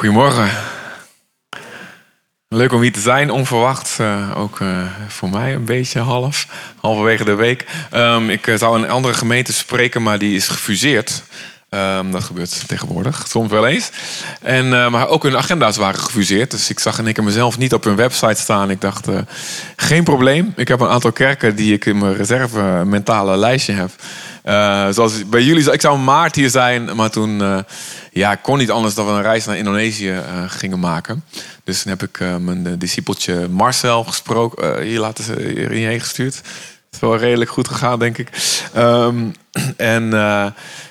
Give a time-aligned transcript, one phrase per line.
[0.00, 0.50] Goedemorgen.
[2.48, 3.98] Leuk om hier te zijn, onverwacht.
[4.00, 6.46] Uh, ook uh, voor mij een beetje half,
[6.80, 7.66] halverwege de week.
[7.94, 11.22] Um, ik zou een andere gemeente spreken, maar die is gefuseerd.
[11.74, 13.90] Um, dat gebeurt tegenwoordig, soms wel eens.
[14.40, 16.50] En, uh, maar ook hun agenda's waren gefuseerd.
[16.50, 18.70] Dus ik zag in één keer mezelf niet op hun website staan.
[18.70, 19.06] Ik dacht,
[19.76, 20.52] geen probleem.
[20.56, 23.90] Ik heb een aantal kerken die ik in mijn reserve mentale lijstje heb.
[24.94, 27.64] zoals bij jullie, ik zou maart hier zijn, maar toen
[28.12, 31.24] ja, ik kon niet anders dan we een reis naar Indonesië gingen maken.
[31.64, 36.34] Dus toen heb ik mijn discipeltje Marcel gesproken, hier laten ze hierheen gestuurd.
[36.36, 36.44] Het
[36.92, 38.28] is wel redelijk goed gegaan, denk ik.
[38.76, 39.34] Um,
[39.76, 40.08] en,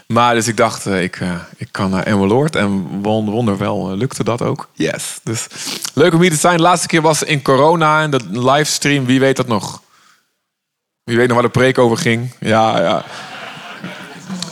[0.08, 1.20] maar dus ik dacht, ik,
[1.58, 2.56] ik kan naar Emmeloord.
[2.56, 4.70] En wonder wel lukte dat ook.
[4.74, 5.20] Yes.
[5.24, 5.48] Dus
[5.94, 6.58] leuk om hier te zijn.
[6.58, 9.06] De laatste keer was in corona en de livestream.
[9.06, 9.82] Wie weet dat nog?
[11.04, 12.34] Wie weet nog waar de preek over ging?
[12.40, 13.04] Ja, ja.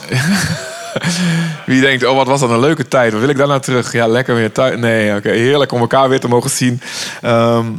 [1.66, 3.12] Wie denkt, oh wat was dat een leuke tijd.
[3.12, 3.92] Wat wil ik daar nou terug?
[3.92, 4.78] Ja, lekker weer thuis.
[4.78, 5.30] Nee, oké.
[5.30, 6.80] Heerlijk om elkaar weer te mogen zien.
[7.24, 7.78] Um,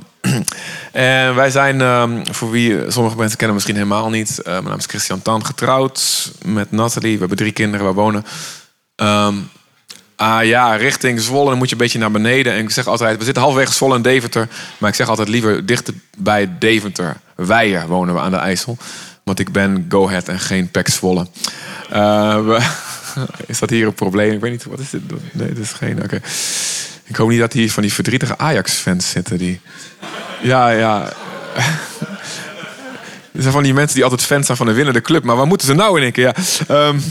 [0.91, 4.39] en wij zijn, um, voor wie sommige mensen kennen misschien helemaal niet.
[4.39, 7.13] Uh, mijn naam is Christian Tan, getrouwd met Nathalie.
[7.13, 8.25] We hebben drie kinderen, we wonen...
[8.95, 9.49] Um,
[10.19, 12.53] Ah ja, richting Zwolle, moet je een beetje naar beneden.
[12.53, 14.47] En ik zeg altijd, we zitten halverwege Zwolle en Deventer.
[14.77, 17.17] Maar ik zeg altijd liever dichter bij Deventer.
[17.35, 18.77] Weijen wonen we aan de IJssel.
[19.23, 21.27] Want ik ben Go Ahead en geen Pek Zwolle.
[21.89, 22.67] We,
[23.47, 24.31] is dat hier een probleem?
[24.31, 25.01] Ik weet niet, wat is dit?
[25.31, 26.03] Nee, dit is geen...
[26.03, 26.21] Oké.
[27.09, 29.37] Ik hoop niet dat hier van die verdrietige Ajax-fans zitten.
[29.37, 29.59] Die...
[30.41, 31.09] Ja, ja.
[33.31, 35.23] Er zijn van die mensen die altijd fans zijn van een winnende club.
[35.23, 36.35] Maar waar moeten ze nou in één keer?
[36.67, 36.87] Ja.
[36.87, 37.01] Um,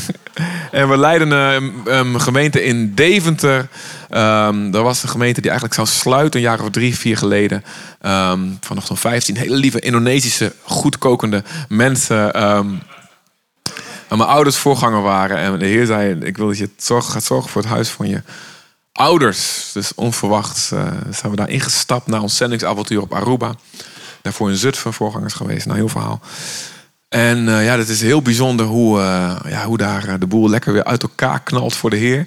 [0.80, 3.68] en we leiden een, een, gemeente in Deventer.
[4.10, 7.64] Um, dat was een gemeente die eigenlijk zou sluiten een jaar of drie, vier geleden.
[8.06, 12.32] Um, zo'n 15 hele lieve Indonesische, goedkokende mensen
[14.16, 15.36] mijn ouders voorganger waren.
[15.36, 18.08] En de Heer zei: Ik wil dat je zorg, gaat zorgen voor het huis van
[18.08, 18.22] je
[18.92, 19.70] ouders.
[19.72, 23.54] Dus onverwacht uh, zijn we daar ingestapt naar ons zendingsavontuur op Aruba.
[24.22, 25.66] Daarvoor in Zutphen voorgangers geweest.
[25.66, 26.20] Nou, heel verhaal.
[27.08, 30.72] En uh, ja, het is heel bijzonder hoe, uh, ja, hoe daar de boel lekker
[30.72, 32.26] weer uit elkaar knalt voor de Heer.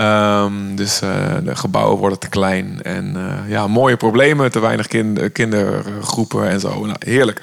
[0.00, 0.98] Um, dus
[1.44, 2.82] de gebouwen worden te klein.
[2.82, 3.16] En
[3.46, 6.86] ja, mooie problemen, te weinig kind, kindergroepen en zo.
[6.86, 7.40] Nou, heerlijk.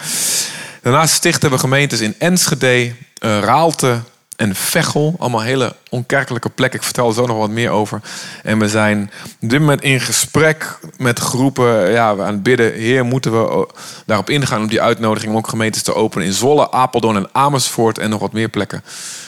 [0.82, 4.02] Daarnaast stichten we gemeentes in Enschede, Raalte
[4.38, 5.16] en Veghel.
[5.20, 6.80] Allemaal hele onkerkelijke plekken.
[6.80, 8.02] Ik vertel er zo nog wat meer over.
[8.44, 9.12] En we zijn
[9.42, 11.92] op dit moment in gesprek met groepen.
[11.92, 12.74] Ja, we aan het bidden.
[12.74, 13.68] Heer, moeten we
[14.06, 17.98] daarop ingaan om die uitnodiging om ook gemeentes te openen in Zwolle, Apeldoorn en Amersfoort.
[17.98, 18.84] En nog wat meer plekken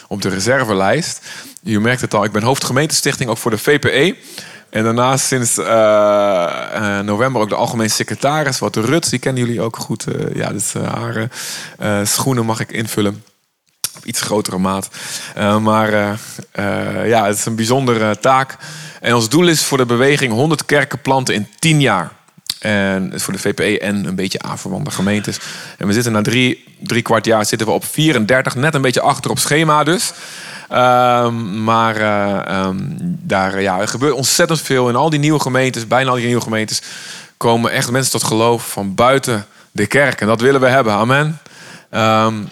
[0.08, 1.26] op de reservelijst.
[1.62, 4.16] Je merkt het al, ik ben hoofdgemeentestichting ook voor de VPE.
[4.70, 9.62] En daarnaast sinds uh, uh, november ook de algemeen secretaris, wat Rut, die kennen jullie
[9.62, 10.06] ook goed.
[10.08, 11.28] Uh, ja, dus haar
[12.06, 13.24] schoenen mag ik invullen
[14.04, 14.90] iets grotere maat.
[15.38, 16.10] Uh, maar uh,
[16.60, 18.58] uh, ja, het is een bijzondere taak.
[19.02, 22.12] En ons doel is voor de beweging 100 kerken planten in 10 jaar.
[22.60, 25.40] En voor de VPE en een beetje aanverwante gemeentes.
[25.78, 29.02] En we zitten na drie, drie kwart jaar zitten we op 34, net een beetje
[29.02, 30.14] achter op schema dus.
[30.72, 31.96] Um, maar
[32.66, 34.90] um, daar ja, er gebeurt ontzettend veel.
[34.90, 36.82] In al die nieuwe gemeentes, bijna al die nieuwe gemeentes,
[37.38, 40.22] komen echt mensen tot geloof van buiten de kerk.
[40.22, 40.94] En dat willen we hebben.
[40.94, 41.40] Amen.
[41.92, 42.50] Um,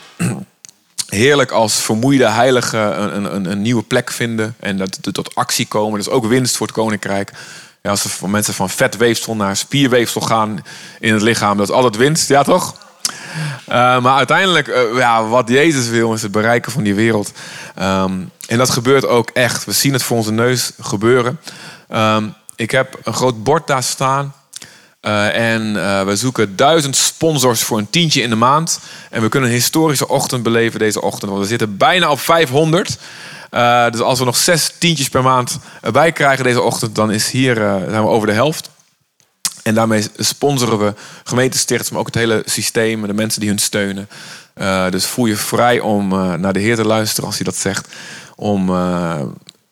[1.07, 5.97] heerlijk als vermoeide heiligen een, een, een, nieuwe plek vinden en dat tot actie komen.
[5.97, 7.31] Dat is ook winst voor het koninkrijk.
[7.81, 10.63] Ja, als er mensen van vetweefsel naar spierweefsel gaan
[10.99, 12.75] in het lichaam, dat is altijd winst, ja toch?
[13.69, 17.31] Uh, maar uiteindelijk, uh, ja, wat Jezus wil, is het bereiken van die wereld.
[17.79, 19.65] Um, en dat gebeurt ook echt.
[19.65, 21.39] We zien het voor onze neus gebeuren.
[21.95, 24.33] Um, ik heb een groot bord daar staan
[25.07, 28.79] uh, en uh, we zoeken duizend sponsors voor een tientje in de maand.
[29.09, 31.31] En we kunnen een historische ochtend beleven deze ochtend.
[31.31, 32.97] Want we zitten bijna op 500.
[33.51, 37.11] Uh, eh, dus als we nog zes tientjes per maand erbij krijgen deze ochtend, dan
[37.11, 38.69] is hier, zijn we over de helft.
[39.63, 44.09] En daarmee sponsoren we gemeentestichters, maar ook het hele systeem, de mensen die hun steunen.
[44.89, 46.07] dus voel je vrij om
[46.39, 47.87] naar de Heer te luisteren als hij dat zegt.
[48.35, 48.69] Om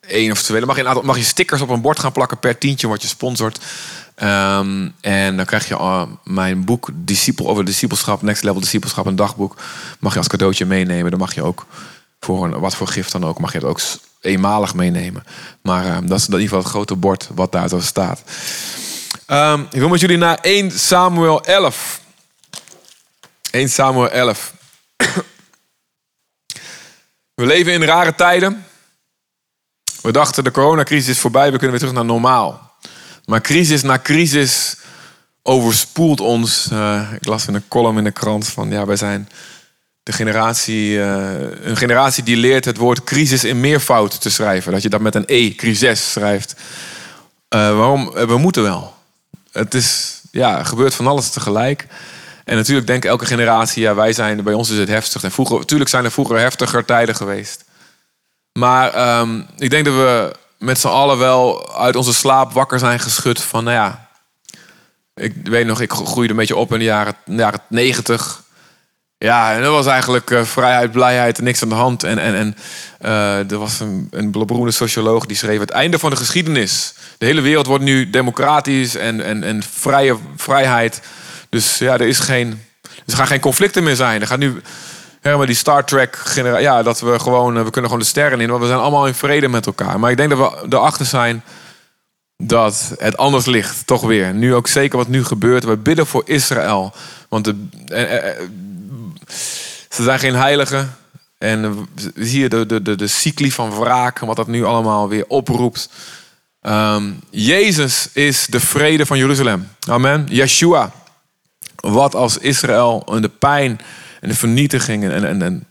[0.08, 0.66] één of twee.
[0.66, 3.60] Mag je, mag je stickers op een bord gaan plakken per tientje wat je sponsort.
[4.24, 9.16] Um, en dan krijg je uh, mijn boek Disciple over discipelschap, Next Level Discipelschap, een
[9.16, 9.56] dagboek.
[10.00, 11.12] Mag je als cadeautje meenemen.
[11.12, 11.66] Dan mag je ook
[12.20, 13.80] voor een, wat voor gift dan ook, mag je het ook
[14.22, 15.24] eenmalig meenemen.
[15.62, 18.22] Maar um, dat is in ieder geval het grote bord wat daar zo staat.
[19.28, 22.02] Um, ik wil met jullie naar 1 Samuel 11.
[23.52, 24.54] 1 Samuel 11.
[27.36, 28.66] We leven in rare tijden.
[30.02, 32.75] We dachten de coronacrisis is voorbij, we kunnen weer terug naar normaal.
[33.26, 34.76] Maar crisis na crisis
[35.42, 36.70] overspoelt ons.
[36.72, 39.30] Uh, ik las in een column in de krant van ja, wij zijn
[40.04, 44.72] de generatie, uh, een generatie die leert het woord crisis in meervoud te schrijven.
[44.72, 46.54] Dat je dat met een E, crisis, schrijft.
[47.56, 48.12] Uh, waarom?
[48.12, 48.96] We moeten wel.
[49.52, 51.88] Het is, ja, er gebeurt van alles tegelijk.
[52.44, 55.24] En natuurlijk denkt elke generatie, ja, wij zijn, bij ons is het heftig.
[55.24, 57.64] En vroeger, natuurlijk zijn er vroeger heftiger tijden geweest.
[58.52, 63.00] Maar um, ik denk dat we met z'n allen wel uit onze slaap wakker zijn
[63.00, 64.10] geschud van, nou ja,
[65.16, 68.44] ik weet nog, ik groeide een beetje op in de jaren, jaren 90.
[69.18, 72.04] Ja, en dat was eigenlijk uh, vrijheid, blijheid, niks aan de hand.
[72.04, 72.56] En, en, en
[73.02, 76.94] uh, er was een, een beroemde socioloog die schreef: Het einde van de geschiedenis.
[77.18, 81.02] De hele wereld wordt nu democratisch en, en, en vrije vrijheid.
[81.50, 82.62] Dus ja, er, is geen,
[83.06, 84.22] er gaan geen conflicten meer zijn.
[84.22, 84.62] Er gaat nu
[85.26, 86.64] helemaal die Star Trek generatie.
[86.64, 89.08] Ja, dat we gewoon, eh, we kunnen gewoon de sterren in, want we zijn allemaal
[89.08, 90.00] in vrede met elkaar.
[90.00, 91.44] Maar ik denk dat we erachter zijn
[92.38, 94.34] dat het anders ligt, toch weer.
[94.34, 95.64] Nu ook zeker wat nu gebeurt.
[95.64, 96.94] We bidden voor Israël.
[97.30, 98.40] Want de, eh, eh,
[99.90, 100.96] ze zijn geen heiligen.
[101.38, 105.26] En zie je de, de, de, de cycli van wraak, wat dat nu allemaal weer
[105.28, 105.90] oproept.
[106.62, 109.68] Um, Jezus is de vrede van Jeruzalem.
[109.88, 110.26] Amen.
[110.30, 110.92] Yeshua.
[111.76, 113.80] Wat als Israël en de pijn
[114.26, 115.68] en de vernietiging en, en, en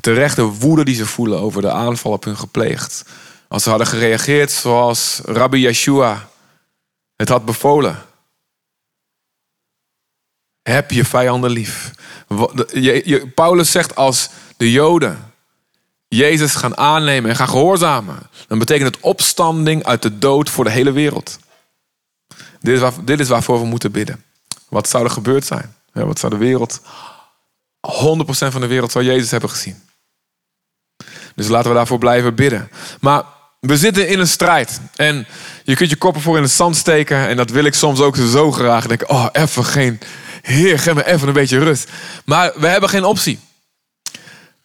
[0.00, 3.04] terechte woede die ze voelen over de aanval op hun gepleegd.
[3.48, 6.28] Als ze hadden gereageerd zoals Rabbi Yeshua
[7.16, 7.98] het had bevolen.
[10.62, 11.90] Heb je vijanden lief.
[13.34, 15.32] Paulus zegt als de Joden
[16.08, 18.18] Jezus gaan aannemen en gaan gehoorzamen,
[18.48, 21.38] dan betekent het opstanding uit de dood voor de hele wereld.
[22.60, 24.24] Dit is, waar, dit is waarvoor we moeten bidden.
[24.68, 25.74] Wat zou er gebeurd zijn?
[25.92, 26.80] wat zou de wereld,
[27.90, 27.90] 100%
[28.26, 29.82] van de wereld zou Jezus hebben gezien.
[31.34, 32.70] Dus laten we daarvoor blijven bidden.
[33.00, 33.24] Maar
[33.60, 34.80] we zitten in een strijd.
[34.96, 35.26] En
[35.64, 37.28] je kunt je koppen voor in het zand steken.
[37.28, 38.86] En dat wil ik soms ook zo graag.
[38.86, 40.00] Denk, oh, even geen.
[40.42, 41.90] Heer, geef me even een beetje rust.
[42.24, 43.40] Maar we hebben geen optie.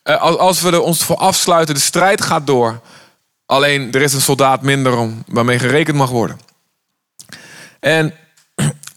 [0.02, 2.80] Eh, als we er ons voor afsluiten, de strijd gaat door.
[3.46, 6.40] Alleen er is een soldaat minder om, waarmee gerekend mag worden.
[7.80, 8.14] En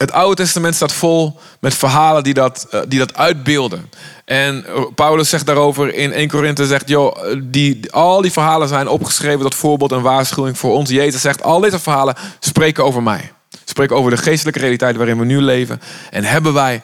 [0.01, 3.89] het Oude Testament staat vol met verhalen die dat, eh, die dat uitbeelden.
[4.25, 4.65] En
[4.95, 9.55] Paulus zegt daarover in 1 Korinthe, zegt, joh, die, al die verhalen zijn opgeschreven tot
[9.55, 10.89] voorbeeld en waarschuwing voor ons.
[10.89, 13.31] Jezus zegt, al deze verhalen spreken over mij.
[13.65, 15.81] Spreken over de geestelijke realiteit waarin we nu leven.
[16.09, 16.81] En hebben wij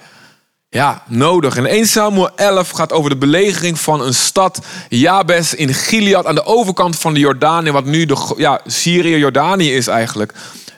[0.69, 1.57] ja, nodig.
[1.57, 4.59] En 1 Samuel 11 gaat over de belegering van een stad,
[4.89, 9.87] Jabes in Gilead, aan de overkant van de Jordaan, wat nu de ja, Syrië-Jordanië is
[9.87, 10.33] eigenlijk.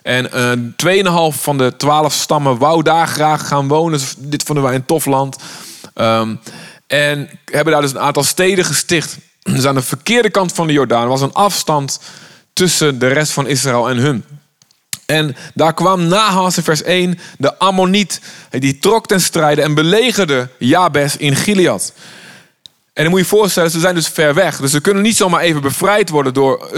[0.09, 0.29] En
[0.85, 3.99] uh, 2,5 van de 12 stammen wou daar graag gaan wonen.
[3.99, 5.37] Dus dit vonden wij een tof land.
[5.95, 6.39] Um,
[6.87, 9.17] en hebben daar dus een aantal steden gesticht.
[9.43, 11.99] Dus aan de verkeerde kant van de Jordaan was een afstand
[12.53, 14.23] tussen de rest van Israël en hun.
[15.05, 20.49] En daar kwam Nahas in vers 1, de Ammoniet, die trok ten strijde en belegerde
[20.59, 21.93] Jabes in Gilead.
[22.93, 24.57] En dan moet je je voorstellen, ze zijn dus ver weg.
[24.57, 26.69] Dus ze kunnen niet zomaar even bevrijd worden door...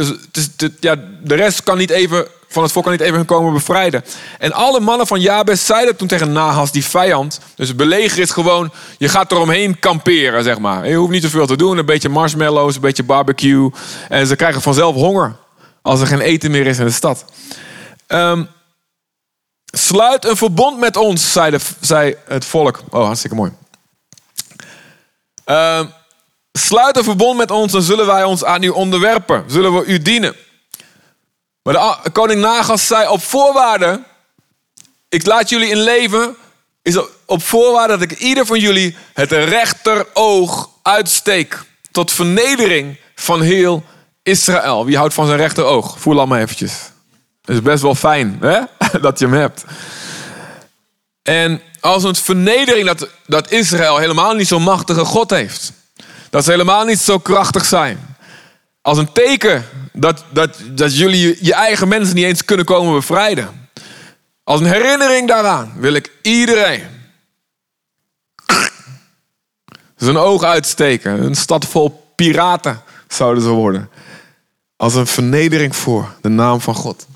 [0.79, 4.03] ja, de rest kan niet even, van het volk kan niet even komen bevrijden.
[4.39, 7.39] En alle mannen van Jabes zeiden toen tegen Nahas, die vijand...
[7.55, 10.87] Dus het belegeren is gewoon, je gaat eromheen kamperen, zeg maar.
[10.87, 13.71] Je hoeft niet zoveel te doen, een beetje marshmallows, een beetje barbecue.
[14.09, 15.35] En ze krijgen vanzelf honger
[15.81, 17.25] als er geen eten meer is in de stad.
[18.07, 18.47] Um,
[19.65, 22.81] sluit een verbond met ons, zei, de, zei, het volk.
[22.89, 23.51] Oh, hartstikke mooi.
[25.45, 25.91] Um,
[26.51, 29.43] sluit een verbond met ons, dan zullen wij ons aan u onderwerpen.
[29.47, 30.35] Zullen we u dienen.
[31.63, 34.03] Maar de koning Nagas zei op voorwaarde:
[35.09, 36.35] Ik laat jullie in leven.
[36.81, 41.63] Is op voorwaarde dat ik ieder van jullie het rechteroog uitsteek.
[41.91, 43.83] Tot vernedering van heel
[44.23, 44.85] Israël.
[44.85, 45.99] Wie houdt van zijn rechteroog?
[45.99, 46.73] Voel al maar eventjes.
[47.41, 48.59] Het is best wel fijn hè?
[49.01, 49.63] dat je hem hebt.
[51.23, 55.71] En als een vernedering dat, dat Israël helemaal niet zo'n machtige God heeft.
[56.29, 58.15] Dat ze helemaal niet zo krachtig zijn.
[58.81, 63.69] Als een teken dat, dat, dat jullie je eigen mensen niet eens kunnen komen bevrijden.
[64.43, 66.83] Als een herinnering daaraan wil ik iedereen
[70.05, 71.23] zijn oog uitsteken.
[71.23, 73.89] Een stad vol piraten zouden ze worden.
[74.75, 77.07] Als een vernedering voor de naam van God.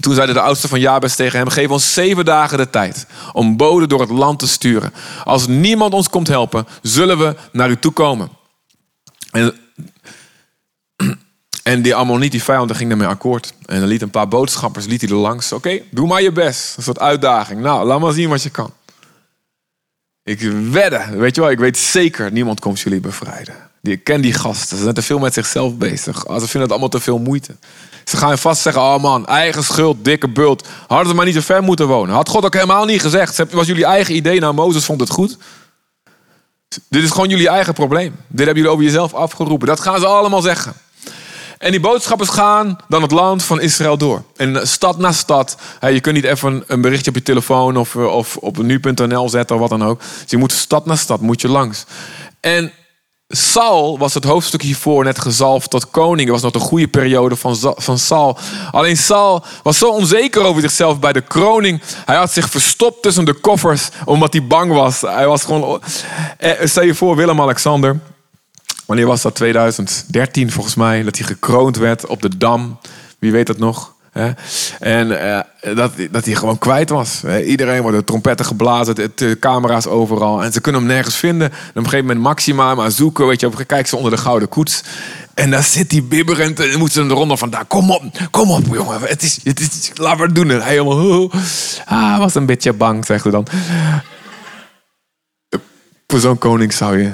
[0.00, 3.56] Toen zeiden de oudsten van Jabes tegen hem: Geef ons zeven dagen de tijd om
[3.56, 4.92] boden door het land te sturen.
[5.24, 8.30] Als niemand ons komt helpen, zullen we naar u toe komen.
[9.30, 9.54] En,
[11.68, 13.52] en die Ammoniet, die vijand, ging daarmee akkoord.
[13.66, 15.52] En dan liet een paar boodschappers liet hij er langs.
[15.52, 16.76] Oké, doe maar je best.
[16.76, 17.60] Een soort uitdaging.
[17.60, 18.72] Nou, laat maar zien wat je kan.
[20.22, 23.54] Ik wedde, weet je wel, ik weet zeker, niemand komt jullie bevrijden.
[23.82, 26.18] Ik ken die gasten, ze zijn te veel met zichzelf bezig.
[26.18, 27.56] Ze vinden het allemaal te veel moeite.
[28.04, 30.68] Ze gaan vast zeggen, oh man, eigen schuld, dikke bult.
[30.86, 32.14] Hadden ze maar niet zo ver moeten wonen.
[32.14, 33.52] Had God ook helemaal niet gezegd.
[33.52, 35.36] Was jullie eigen idee, nou Mozes vond het goed.
[36.88, 38.14] Dit is gewoon jullie eigen probleem.
[38.26, 39.66] Dit hebben jullie over jezelf afgeroepen.
[39.66, 40.74] Dat gaan ze allemaal zeggen.
[41.58, 44.22] En die boodschappers gaan dan het land van Israël door.
[44.36, 45.56] En stad na stad.
[45.80, 49.60] Je kunt niet even een berichtje op je telefoon of, of op nu.nl zetten of
[49.60, 50.00] wat dan ook.
[50.00, 51.84] Dus je moet stad na stad moet je langs.
[52.40, 52.72] En
[53.28, 56.20] Saul was het hoofdstuk hiervoor net gezalfd tot koning.
[56.20, 58.38] Het was nog de goede periode van, van Saul.
[58.70, 61.82] Alleen Saul was zo onzeker over zichzelf bij de kroning.
[62.04, 65.00] Hij had zich verstopt tussen de koffers omdat hij bang was.
[65.00, 65.82] Hij was gewoon.
[66.38, 68.00] Eh, stel je voor, Willem-Alexander.
[68.88, 69.34] Wanneer was dat?
[69.34, 71.02] 2013 volgens mij.
[71.02, 72.78] Dat hij gekroond werd op de Dam.
[73.18, 73.94] Wie weet dat nog?
[74.78, 75.40] En uh,
[75.76, 77.22] dat, dat hij gewoon kwijt was.
[77.44, 80.42] Iedereen wordt de trompetten geblazen, de, camera's overal.
[80.42, 81.50] En ze kunnen hem nergens vinden.
[81.50, 83.26] En op een gegeven moment Maxima maar zoeken.
[83.26, 84.82] Weet je, kijk ze onder de gouden koets.
[85.34, 86.60] En daar zit hij bibberend.
[86.60, 87.66] En moeten ze eronder vandaan.
[87.66, 89.00] Kom op, kom op jongen.
[89.00, 90.50] Het is, het is, laat maar doen.
[90.50, 91.30] En hij helemaal...
[91.84, 93.46] Ah, was een beetje bang, zegt hij dan.
[96.06, 97.12] Voor zo'n koning zou je...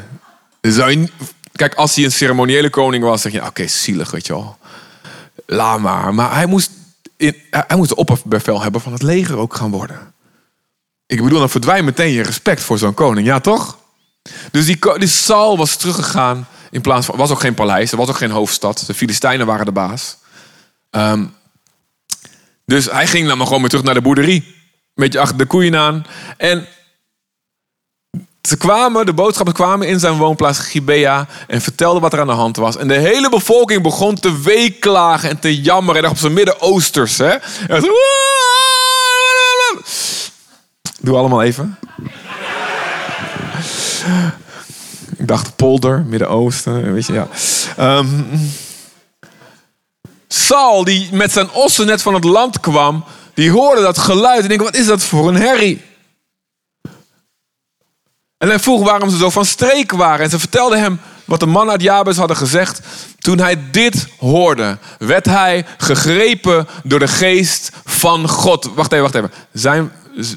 [0.61, 1.09] Zou je
[1.57, 3.47] kijk, als hij een ceremoniële koning was, zeg je...
[3.47, 4.59] Oké, zielig, weet je wel.
[5.47, 6.15] Laat maar.
[6.15, 6.71] Maar hij moest
[7.51, 10.13] hij moet de opperbevel hebben van het leger ook gaan worden.
[11.07, 13.27] Ik bedoel, dan verdwijnt meteen je respect voor zo'n koning.
[13.27, 13.79] Ja, toch?
[14.51, 16.49] Dus die, die Saul was teruggegaan.
[16.71, 18.85] In plaats van, was ook geen paleis, er was ook geen hoofdstad.
[18.87, 20.17] De Filistijnen waren de baas.
[20.91, 21.27] Ehm,
[22.67, 24.45] dus hij ging dan maar gewoon weer terug naar de boerderie.
[24.47, 26.07] Een beetje achter de koeien aan.
[26.37, 26.67] En
[28.49, 32.33] ze kwamen, de boodschappers kwamen in zijn woonplaats Gibea en vertelden wat er aan de
[32.33, 32.77] hand was.
[32.77, 36.05] En de hele bevolking begon te weeklagen en te jammeren.
[36.05, 37.19] En op zijn Midden-Oosters.
[37.19, 37.35] Hè?
[41.01, 41.79] Doe allemaal even.
[45.17, 47.29] Ik dacht polder, Midden-Oosten, weet je, ja.
[47.99, 48.27] Um,
[50.29, 54.49] Saul, die met zijn ossen net van het land kwam, die hoorde dat geluid en
[54.49, 55.83] denkt, wat is dat voor een herrie?
[58.45, 60.25] En hij vroeg waarom ze zo van streek waren.
[60.25, 62.81] En ze vertelden hem wat de man uit Jabes hadden gezegd.
[63.19, 68.71] Toen hij dit hoorde, werd hij gegrepen door de geest van God.
[68.75, 69.33] Wacht even, wacht even.
[69.53, 69.91] Zijn,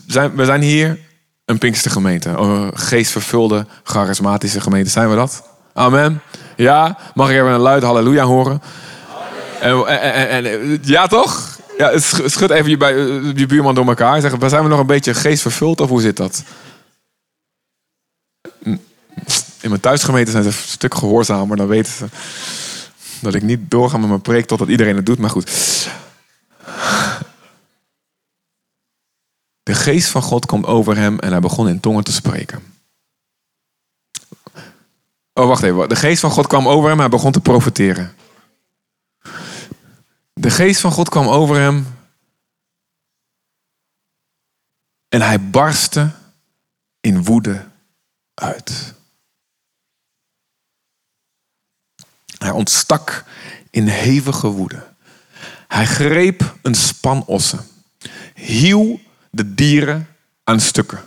[0.08, 1.00] zijn, we zijn hier
[1.46, 2.30] een Pinkstergemeente.
[2.30, 4.90] Een geestvervulde, charismatische gemeente.
[4.90, 5.44] Zijn we dat?
[5.74, 6.22] Amen.
[6.56, 8.62] Ja, mag ik even een luid halleluja horen?
[9.60, 11.58] En, ja, toch?
[11.78, 11.92] Ja,
[12.26, 14.22] schud even je buurman door elkaar.
[14.22, 16.44] Zeg, zijn we nog een beetje geestvervuld of hoe zit dat?
[19.68, 21.58] In mijn thuisgemeente zijn ze een stuk gehoorzamer.
[21.58, 22.08] Dan weten ze
[23.22, 25.18] dat ik niet doorga met mijn preek totdat iedereen het doet.
[25.18, 25.46] Maar goed.
[29.64, 32.64] De geest van God komt over hem en hij begon in tongen te spreken.
[35.34, 35.90] Oh, wacht even.
[35.90, 38.16] De geest van God kwam over hem en hij begon te profeteren.
[40.34, 41.96] De geest van God kwam over hem.
[45.08, 46.12] En hij barstte
[47.00, 47.66] in woede
[48.34, 48.96] uit.
[52.38, 53.24] Hij ontstak
[53.70, 54.88] in hevige woede.
[55.68, 57.68] Hij greep een span ossen,
[58.34, 60.08] hieuw de dieren
[60.44, 61.04] aan stukken.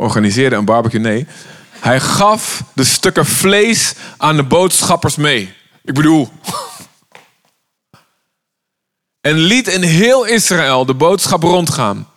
[0.00, 1.26] Organiseerde een barbecue, nee.
[1.70, 5.54] Hij gaf de stukken vlees aan de boodschappers mee.
[5.82, 6.28] Ik bedoel.
[9.20, 12.08] En liet in heel Israël de boodschap rondgaan.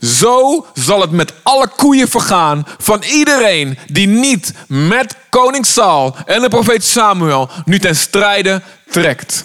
[0.00, 6.40] Zo zal het met alle koeien vergaan van iedereen die niet met koning Saul en
[6.40, 9.44] de profeet Samuel nu ten strijde trekt.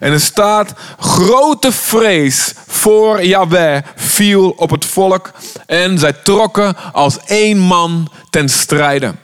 [0.00, 5.32] En er staat, grote vrees voor Yahweh viel op het volk
[5.66, 9.14] en zij trokken als één man ten strijde.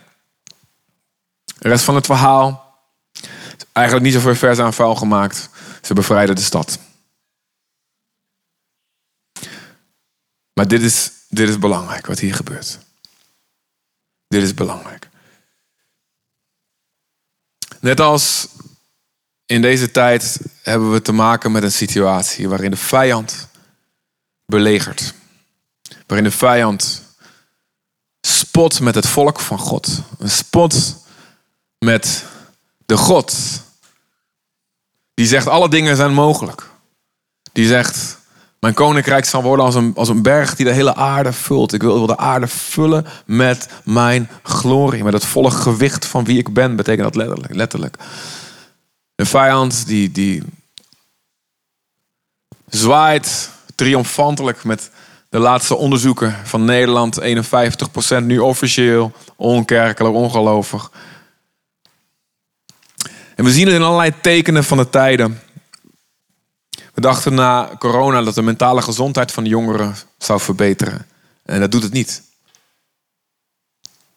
[1.59, 2.75] De rest van het verhaal
[3.57, 5.49] is eigenlijk niet zoveel vers aan vuil gemaakt.
[5.83, 6.79] Ze bevrijden de stad.
[10.61, 12.79] Maar dit is, dit is belangrijk wat hier gebeurt.
[14.29, 15.09] Dit is belangrijk.
[17.79, 18.49] Net als
[19.47, 23.49] in deze tijd hebben we te maken met een situatie waarin de vijand
[24.47, 25.15] belegert.
[26.07, 27.03] Waarin de vijand
[28.21, 30.03] spot met het volk van God.
[30.19, 30.97] Een spot
[31.79, 32.25] met
[32.87, 33.37] de God.
[35.15, 36.71] Die zegt alle dingen zijn mogelijk.
[37.53, 38.20] Die zegt
[38.61, 41.73] mijn koninkrijk zal worden als een, als een berg die de hele aarde vult.
[41.73, 45.05] Ik wil, wil de aarde vullen met mijn glorie.
[45.05, 47.55] Met het volle gewicht van wie ik ben, betekent dat letterlijk.
[47.55, 47.97] letterlijk.
[49.15, 50.43] Een vijand die, die
[52.69, 54.91] zwaait triomfantelijk met
[55.29, 57.21] de laatste onderzoeken van Nederland.
[57.21, 57.25] 51%
[58.23, 60.91] nu officieel, onkerkelijk, ongelovig.
[63.37, 65.41] En we zien het in allerlei tekenen van de tijden.
[67.01, 71.07] We dachten na corona dat de mentale gezondheid van de jongeren zou verbeteren.
[71.43, 72.23] En dat doet het niet.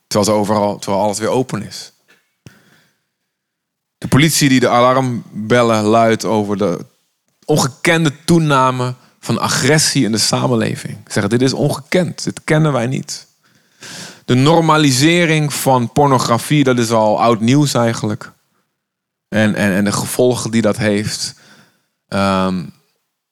[0.07, 1.91] Terwijl, ze overal, terwijl alles weer open is.
[3.97, 6.85] De politie die de alarmbellen luidt over de
[7.45, 10.97] ongekende toename van agressie in de samenleving.
[11.07, 13.27] Zeggen, dit is ongekend, dit kennen wij niet.
[14.25, 18.31] De normalisering van pornografie, dat is al oud nieuws eigenlijk.
[19.27, 21.41] En, en, en de gevolgen die dat heeft.
[22.13, 22.63] Ehm,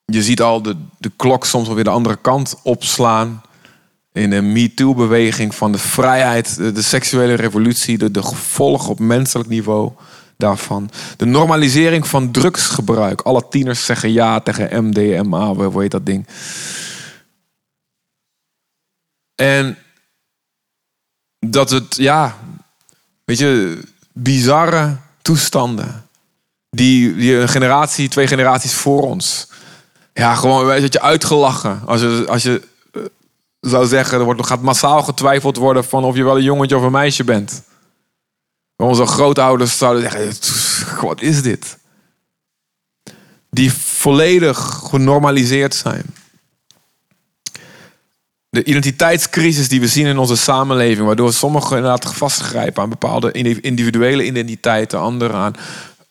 [0.04, 3.42] je ziet al de, de klok soms wel weer de andere kant opslaan.
[4.12, 9.92] In de MeToo-beweging van de vrijheid, de, seksuele revolutie, de, de gevolgen op menselijk niveau
[10.36, 10.90] daarvan.
[11.16, 13.20] De normalisering van drugsgebruik.
[13.20, 16.26] Alle tieners zeggen ja tegen MDMA, hoe heet dat ding.
[19.34, 19.78] En
[21.38, 22.38] dat het, ja,
[23.24, 23.80] weet je,
[24.12, 26.06] bizarre toestanden.
[26.76, 29.48] Die, generatie, twee generaties voor ons.
[30.12, 31.82] Ja, gewoon weet je, uitgelachen.
[31.86, 32.62] Als je, als je
[32.92, 33.02] eh,
[33.60, 36.82] zou zeggen, er wordt, gaat massaal getwijfeld worden van of je wel een jongetje of
[36.82, 37.62] een meisje bent.
[38.76, 40.32] Onze grootouders zouden zeggen,
[41.00, 41.78] wat is dit?
[43.50, 46.04] Die volledig genormaliseerd zijn.
[48.48, 54.24] De identiteitscrisis die we zien in onze samenleving, waardoor sommigen inderdaad vastgrijpen aan bepaalde individuele
[54.24, 55.54] identiteiten, anderen aan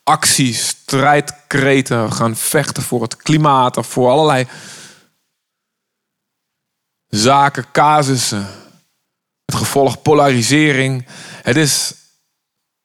[0.04, 4.48] acties, strijdkreten, gaan vechten voor het klimaat of voor allerlei
[7.08, 8.48] zaken, casussen.
[9.46, 11.06] Het gevolg polarisering.
[11.42, 11.94] Het is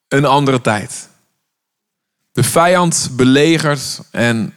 [0.09, 1.09] een andere tijd.
[2.33, 4.57] De vijand belegert en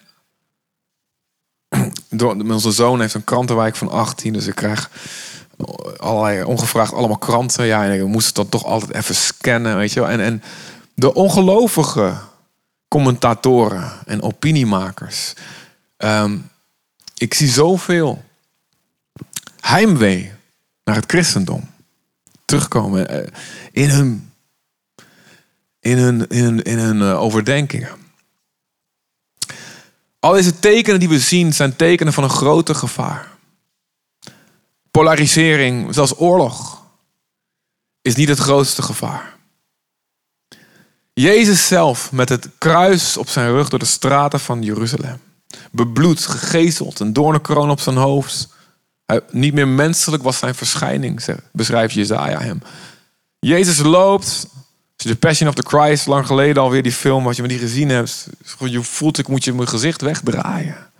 [2.51, 4.89] onze zoon heeft een krantenwijk van 18, dus ik krijg
[5.97, 7.65] allerlei ongevraagd allemaal kranten.
[7.65, 10.09] Ja, en we moesten dat toch altijd even scannen, weet je wel.
[10.09, 10.43] En, en
[10.93, 12.17] de ongelovige
[12.89, 15.33] commentatoren en opiniemakers.
[15.97, 16.37] Ehm,
[17.17, 18.23] ik zie zoveel
[19.59, 20.31] heimwee
[20.83, 21.69] naar het christendom
[22.45, 23.27] terugkomen eh,
[23.71, 24.29] in hun
[25.79, 27.89] in hun, in hun, in hun uh, overdenkingen.
[30.19, 33.31] Al deze tekenen die we zien zijn tekenen van een groter gevaar.
[34.91, 36.83] Polarisering, zelfs oorlog,
[38.01, 39.37] is niet het grootste gevaar.
[41.19, 45.21] Jezus zelf met het kruis op zijn rug door de straten van Jeruzalem.
[45.71, 48.47] Bebloed, gegezeld, een doornenkroon op zijn hoofd.
[49.05, 52.61] Hij, niet meer menselijk was zijn verschijning, beschrijft Jezaja hem.
[53.39, 54.47] Jezus loopt
[54.95, 57.89] de Passion of the Christ, lang geleden alweer die film, als je me die gezien
[57.89, 58.27] hebt,
[58.59, 60.91] je voelt ik moet je mijn gezicht wegdraaien.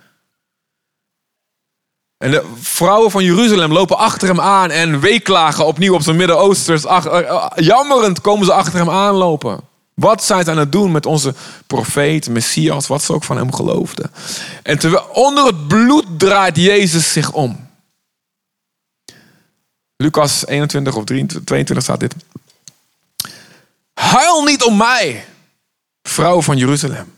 [2.18, 6.84] En de vrouwen van Jeruzalem lopen achter hem aan en weeklagen opnieuw op zijn Midden-Oosters.
[6.84, 9.68] Eh, eh, jammerend komen ze achter hem aanlopen.
[10.00, 11.34] Wat zijn ze aan het doen met onze
[11.66, 14.10] profeet, Messias, wat ze ook van hem geloofden.
[14.62, 17.68] En terwijl onder het bloed draait Jezus zich om.
[19.96, 22.14] Lucas 21 of 22 staat dit.
[23.94, 25.24] Huil niet om mij,
[26.02, 27.12] vrouw van Jeruzalem.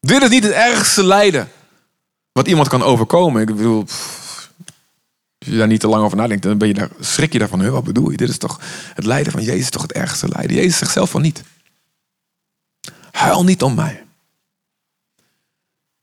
[0.00, 1.50] Dit is niet het ergste lijden
[2.32, 3.42] wat iemand kan overkomen.
[3.42, 3.84] Ik bedoel,
[5.38, 7.70] als je daar niet te lang over nadenkt, dan ben je daar, schrik je daarvan.
[7.70, 8.16] Wat bedoel je?
[8.16, 8.60] Dit is toch
[8.94, 10.56] het lijden van Jezus, toch het ergste lijden.
[10.56, 11.42] Jezus zegt zelf van niet.
[13.14, 14.04] Huil niet om mij.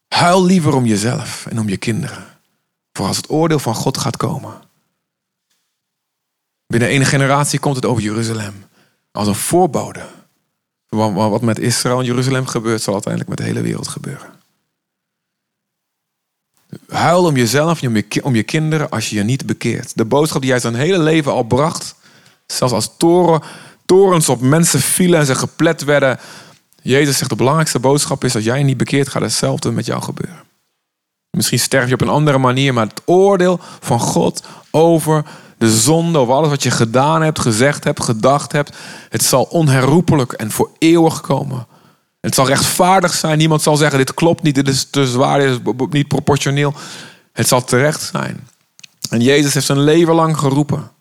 [0.07, 2.27] Huil liever om jezelf en om je kinderen.
[2.93, 4.61] Voor als het oordeel van God gaat komen.
[6.67, 8.65] Binnen één generatie komt het over Jeruzalem.
[9.11, 10.05] Als een voorbode
[10.89, 14.29] wat met Israël en Jeruzalem gebeurt, zal uiteindelijk met de hele wereld gebeuren.
[16.87, 19.97] Huil om jezelf en om je, om je kinderen als je je niet bekeert.
[19.97, 21.95] De boodschap die jij zijn hele leven al bracht,
[22.45, 23.41] zelfs als toren,
[23.85, 26.19] torens op mensen vielen en ze geplet werden.
[26.81, 30.43] Jezus zegt de belangrijkste boodschap is, als jij niet bekeert, gaat hetzelfde met jou gebeuren.
[31.37, 35.25] Misschien sterf je op een andere manier, maar het oordeel van God over
[35.57, 38.77] de zonde of alles wat je gedaan hebt, gezegd hebt, gedacht hebt.
[39.09, 41.67] Het zal onherroepelijk en voor eeuwig komen.
[42.21, 43.37] Het zal rechtvaardig zijn.
[43.37, 46.73] Niemand zal zeggen: dit klopt niet, dit is te zwaar, dit is niet proportioneel.
[47.33, 48.47] Het zal terecht zijn.
[49.09, 50.91] En Jezus heeft zijn leven lang geroepen.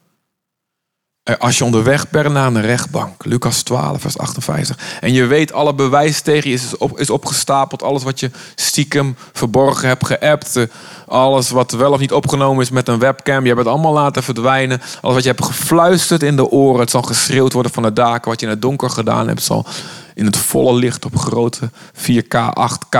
[1.39, 4.79] Als je onderweg bent naar een rechtbank, Lucas 12, vers 58.
[5.01, 7.83] En je weet, alle bewijs tegen je is, op, is opgestapeld.
[7.83, 10.67] Alles wat je stiekem verborgen hebt, geappt.
[11.07, 13.41] Alles wat wel of niet opgenomen is met een webcam.
[13.41, 14.81] Je hebt het allemaal laten verdwijnen.
[15.01, 16.81] Alles wat je hebt gefluisterd in de oren.
[16.81, 18.31] Het zal geschreeuwd worden van de daken.
[18.31, 19.67] Wat je in het donker gedaan hebt, zal
[20.15, 22.39] in het volle licht op grote 4K,
[22.71, 22.99] 8K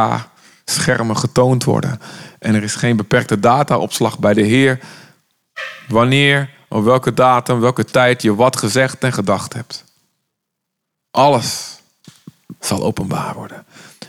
[0.65, 2.01] schermen getoond worden.
[2.39, 4.81] En er is geen beperkte dataopslag bij de Heer.
[5.89, 9.85] Wanneer op welke datum, welke tijd je wat gezegd en gedacht hebt.
[11.11, 11.79] Alles
[12.61, 13.65] zal openbaar worden.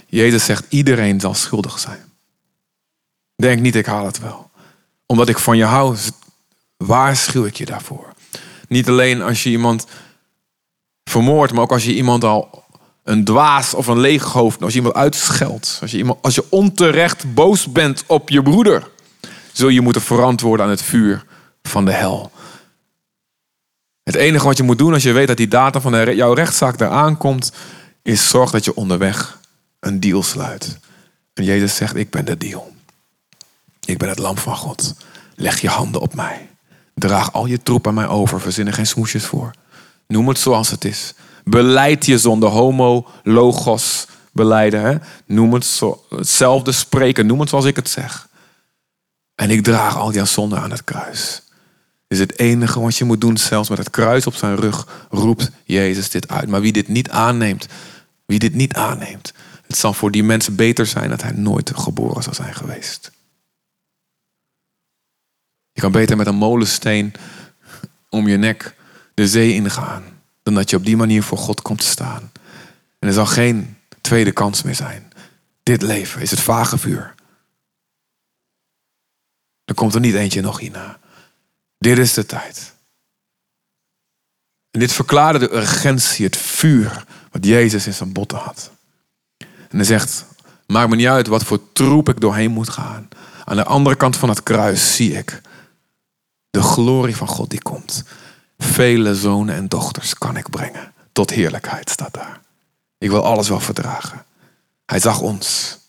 [0.08, 2.12] Jezus zegt, iedereen zal schuldig zijn.
[3.36, 4.50] Denk niet, ik haal het wel.
[5.06, 5.97] Omdat ik van je hou,
[6.78, 8.13] waarschuw ik je daarvoor.
[8.67, 9.86] Niet alleen als je iemand
[11.04, 12.63] vermoordt, maar ook als je iemand al
[13.04, 17.34] een dwaas of een leeghoofd, als je iemand uitscheldt, als je, iemand, als je onterecht
[17.34, 18.89] boos bent op je broeder,
[19.52, 21.26] zul je moeten verantwoorden aan het vuur
[21.62, 22.32] van de hel.
[24.03, 26.79] Het enige wat je moet doen als je weet dat die datum van jouw rechtszaak
[26.79, 27.51] eraan komt,
[28.01, 29.39] is zorg dat je onderweg
[29.79, 30.79] een deal sluit.
[31.33, 32.71] En Jezus zegt, ik ben de deal.
[33.85, 34.93] Ik ben het lam van God.
[35.35, 36.49] Leg je handen op mij.
[36.93, 38.41] Draag al je troep aan mij over.
[38.41, 39.51] Verzin er geen smoesjes voor.
[40.07, 41.13] Noem het zoals het is.
[41.43, 44.81] Beleid je zonder homo, logos beleiden.
[44.81, 44.95] Hè?
[45.25, 47.25] Noem het zo, hetzelfde spreken.
[47.25, 48.27] Noem het zoals ik het zeg.
[49.35, 51.41] En ik draag al jouw zonde aan het kruis.
[52.12, 55.52] Is het enige wat je moet doen, zelfs met het kruis op zijn rug, roept
[55.63, 56.50] Jezus dit uit.
[56.50, 57.67] Maar wie dit niet aanneemt,
[58.26, 59.34] wie dit niet aanneemt,
[59.67, 63.12] het zal voor die mensen beter zijn dat hij nooit geboren zou zijn geweest.
[65.71, 67.13] Je kan beter met een molensteen
[68.10, 68.76] om je nek
[69.13, 70.04] de zee ingaan,
[70.43, 72.32] dan dat je op die manier voor God komt te staan.
[73.00, 75.12] En er zal geen tweede kans meer zijn.
[75.63, 77.15] Dit leven is het vage vuur.
[79.65, 81.00] Er komt er niet eentje nog hierna.
[81.81, 82.73] Dit is de tijd.
[84.71, 88.71] En dit verklaarde de urgentie, het vuur wat Jezus in zijn botten had.
[89.39, 90.25] En hij zegt,
[90.67, 93.09] maakt me niet uit wat voor troep ik doorheen moet gaan.
[93.45, 95.41] Aan de andere kant van het kruis zie ik
[96.49, 98.03] de glorie van God die komt.
[98.57, 100.93] Vele zonen en dochters kan ik brengen.
[101.11, 102.41] Tot heerlijkheid staat daar.
[102.97, 104.25] Ik wil alles wel verdragen.
[104.85, 105.79] Hij zag ons.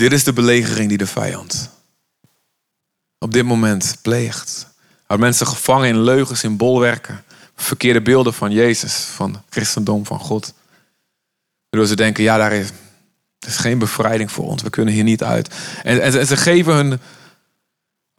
[0.00, 1.70] Dit is de belegering die de vijand
[3.18, 4.66] op dit moment pleegt.
[5.06, 7.24] Houdt mensen gevangen in leugens, in bolwerken.
[7.56, 10.54] Verkeerde beelden van Jezus, van christendom, van God.
[11.70, 12.68] Waardoor ze denken, ja, daar is,
[13.38, 14.62] er is geen bevrijding voor ons.
[14.62, 15.54] We kunnen hier niet uit.
[15.82, 17.00] En, en, ze geven hun...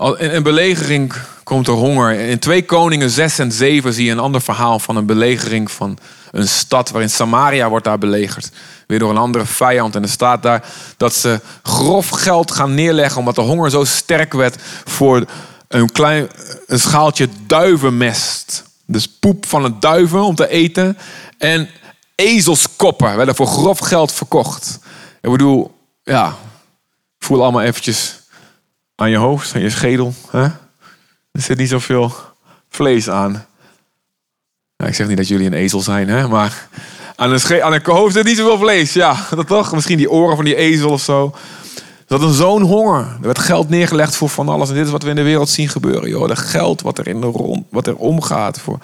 [0.01, 2.19] In een belegering komt er honger.
[2.19, 5.97] In 2 Koningen 6 en 7 zie je een ander verhaal van een belegering van
[6.31, 8.51] een stad waarin Samaria wordt daar belegerd.
[8.87, 9.95] Weer door een andere vijand.
[9.95, 10.65] En er staat daar
[10.97, 15.25] dat ze grof geld gaan neerleggen omdat de honger zo sterk werd voor
[15.67, 16.29] een klein
[16.67, 18.63] een schaaltje duivenmest.
[18.85, 20.97] Dus poep van het duiven om te eten.
[21.37, 21.69] En
[22.15, 24.79] ezelskoppen werden voor grof geld verkocht.
[25.21, 25.71] Ik bedoel,
[26.03, 26.35] ja,
[27.19, 28.20] voel allemaal eventjes
[29.01, 30.13] aan je hoofd, aan je schedel.
[30.29, 30.43] Hè?
[31.31, 32.13] Er zit niet zoveel
[32.69, 33.45] vlees aan.
[34.85, 36.27] Ik zeg niet dat jullie een ezel zijn, hè?
[36.27, 36.67] maar
[37.15, 38.93] aan de, aan de hoofd zit niet zoveel vlees.
[38.93, 39.73] Ja, dat toch?
[39.73, 41.35] Misschien die oren van die ezel of zo.
[42.05, 42.99] Dat een zo'n honger.
[42.99, 44.69] Er werd geld neergelegd voor van alles.
[44.69, 46.09] En dit is wat we in de wereld zien gebeuren.
[46.09, 46.27] Joh.
[46.27, 48.59] De geld wat er, in de rond, wat er omgaat.
[48.59, 48.79] Voor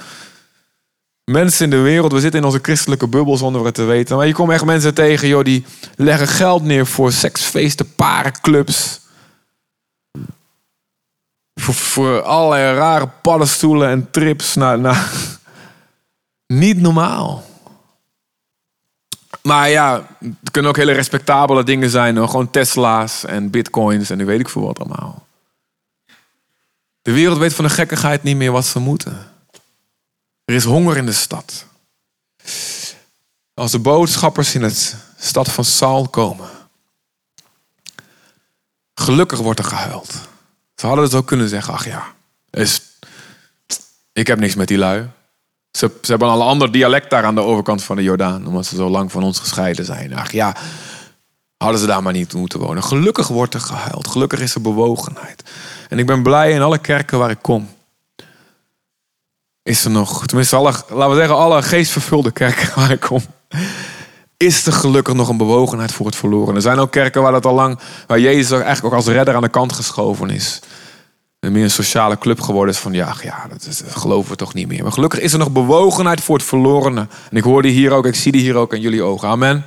[1.23, 2.11] mensen in de wereld.
[2.11, 4.17] We zitten in onze christelijke bubbel zonder het te weten.
[4.17, 9.05] Maar je komt echt mensen tegen joh, die leggen geld neer voor seksfeesten, parenclubs.
[11.59, 14.55] Voor, allerlei rare paddenstoelen en trips.
[14.55, 14.97] Nou, nou,
[16.47, 17.43] niet normaal.
[19.41, 22.17] Maar ja, het kunnen ook hele respectabele dingen zijn.
[22.17, 22.29] Hoor.
[22.29, 25.25] Gewoon Tesla's en bitcoins en nu weet ik veel wat allemaal.
[27.01, 29.31] De wereld weet van de gekkigheid niet meer wat ze moeten.
[30.45, 31.65] Er is honger in de stad.
[33.53, 36.49] Als de boodschappers in het stad van Saul komen.
[38.93, 40.13] Gelukkig wordt er gehuild.
[40.79, 42.03] Ze hadden het ook kunnen zeggen, ach ja,
[42.49, 42.81] is,
[44.13, 45.09] ik heb niks met die lui.
[45.71, 48.47] Ze, ze hebben al een ander dialect daar aan de overkant van de Jordaan.
[48.47, 50.15] Omdat ze zo lang van ons gescheiden zijn.
[50.15, 50.55] Ach ja,
[51.57, 52.83] hadden ze daar maar niet moeten wonen.
[52.83, 54.07] Gelukkig wordt er gehuild.
[54.07, 55.43] Gelukkig is er bewogenheid.
[55.89, 57.69] En ik ben blij in alle kerken waar ik kom.
[59.63, 63.21] Is er nog, tenminste alle, laten we zeggen alle geestvervulde kerken waar ik kom.
[64.37, 66.55] Is er gelukkig nog een bewogenheid voor het verloren.
[66.55, 69.41] Er zijn ook kerken waar dat al lang, waar Jezus eigenlijk ook als redder aan
[69.41, 70.61] de kant geschoven is
[71.39, 74.67] meer een sociale club geworden is van ja, ja dat, dat, geloven we toch niet
[74.67, 74.83] meer.
[74.83, 77.07] Maar gelukkig is er nog bewogenheid voor het verlorene.
[77.29, 79.27] En ik hoor die hier ook, ik zie die hier ook in jullie ogen.
[79.27, 79.65] Amen.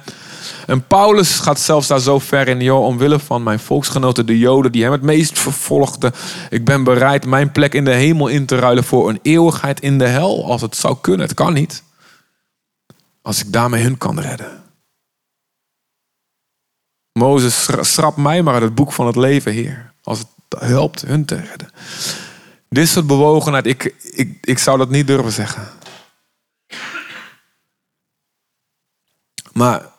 [0.67, 4.73] En Paulus gaat zelfs daar zo ver in, joh, omwille van mijn volksgenoten, de Joden,
[4.73, 6.13] die hem het meest vervolgden.
[6.51, 9.99] Ik ben bereid mijn plek in de hemel in te ruilen voor een eeuwigheid in
[9.99, 11.27] de hel, als het zou kunnen.
[11.27, 11.83] Het kan niet.
[13.31, 14.65] Als ik daarmee hun kan redden.
[17.13, 19.93] Mozes, schrap mij maar uit het boek van het leven, Heer.
[20.03, 21.71] Als het helpt hun te redden.
[22.69, 25.69] Dit soort bewogenheid, ik, ik, ik zou dat niet durven zeggen.
[29.53, 29.93] Maar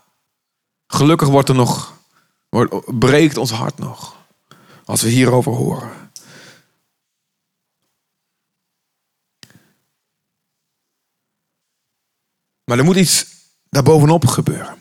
[0.88, 1.94] gelukkig wordt er nog,
[2.86, 4.16] breekt ons hart nog.
[4.86, 6.01] Als we hierover horen.
[12.72, 13.26] Maar er moet iets
[13.70, 14.76] daarbovenop gebeuren.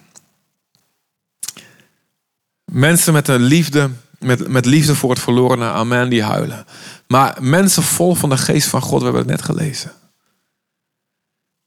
[2.65, 5.71] Mensen met een liefde met, met liefde voor het verlorene.
[5.71, 6.67] Amen, die huilen.
[7.07, 9.93] Maar mensen vol van de geest van God, we hebben het net gelezen.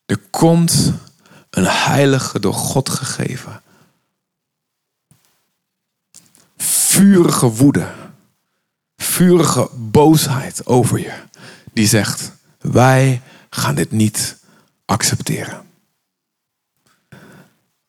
[0.05, 0.93] Er komt
[1.49, 3.61] een heilige door God gegeven.
[6.57, 7.91] Vurige woede.
[8.97, 11.13] Vurige boosheid over je.
[11.73, 12.31] Die zegt,
[12.61, 14.37] wij gaan dit niet
[14.85, 15.71] accepteren.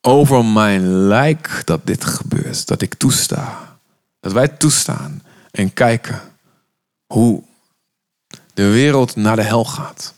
[0.07, 3.77] Over mijn lijk dat dit gebeurt, dat ik toesta.
[4.21, 6.21] Dat wij toestaan en kijken
[7.07, 7.43] hoe
[8.55, 10.15] de wereld naar de hel gaat.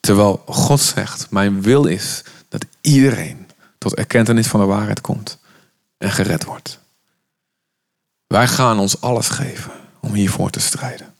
[0.00, 5.38] Terwijl God zegt, mijn wil is dat iedereen tot erkentenis van de waarheid komt
[5.98, 6.78] en gered wordt.
[8.26, 11.14] Wij gaan ons alles geven om hiervoor te strijden.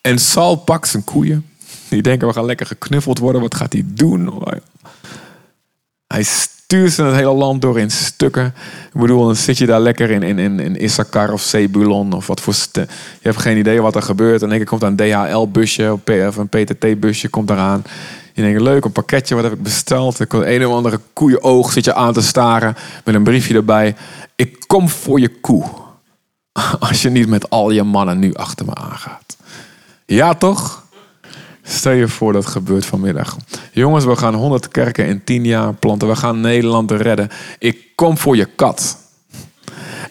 [0.00, 1.50] En Saul pakt zijn koeien.
[1.88, 3.40] Die denken we gaan lekker geknuffeld worden.
[3.40, 4.42] Wat gaat hij doen?
[6.08, 8.54] Hij stuurt ze het hele land door in stukken.
[8.92, 12.26] Ik bedoel, dan zit je daar lekker in, in, in, in Issachar of Zebulon of
[12.26, 12.54] wat voor...
[12.72, 12.86] Je
[13.20, 14.42] hebt geen idee wat er gebeurt.
[14.42, 17.84] En dan komt een DHL-busje of een PTT-busje komt eraan.
[18.32, 20.20] Je denkt, leuk, een pakketje, wat heb ik besteld?
[20.20, 23.96] Ik een of andere koeienoog zit je aan te staren met een briefje erbij.
[24.36, 25.64] Ik kom voor je koe.
[26.88, 29.36] Als je niet met al je mannen nu achter me aangaat.
[30.06, 30.86] Ja, toch?
[31.68, 33.36] Stel je voor dat gebeurt vanmiddag.
[33.72, 36.08] Jongens, we gaan 100 kerken in 10 jaar planten.
[36.08, 37.28] We gaan Nederland redden.
[37.58, 38.98] Ik kom voor je kat.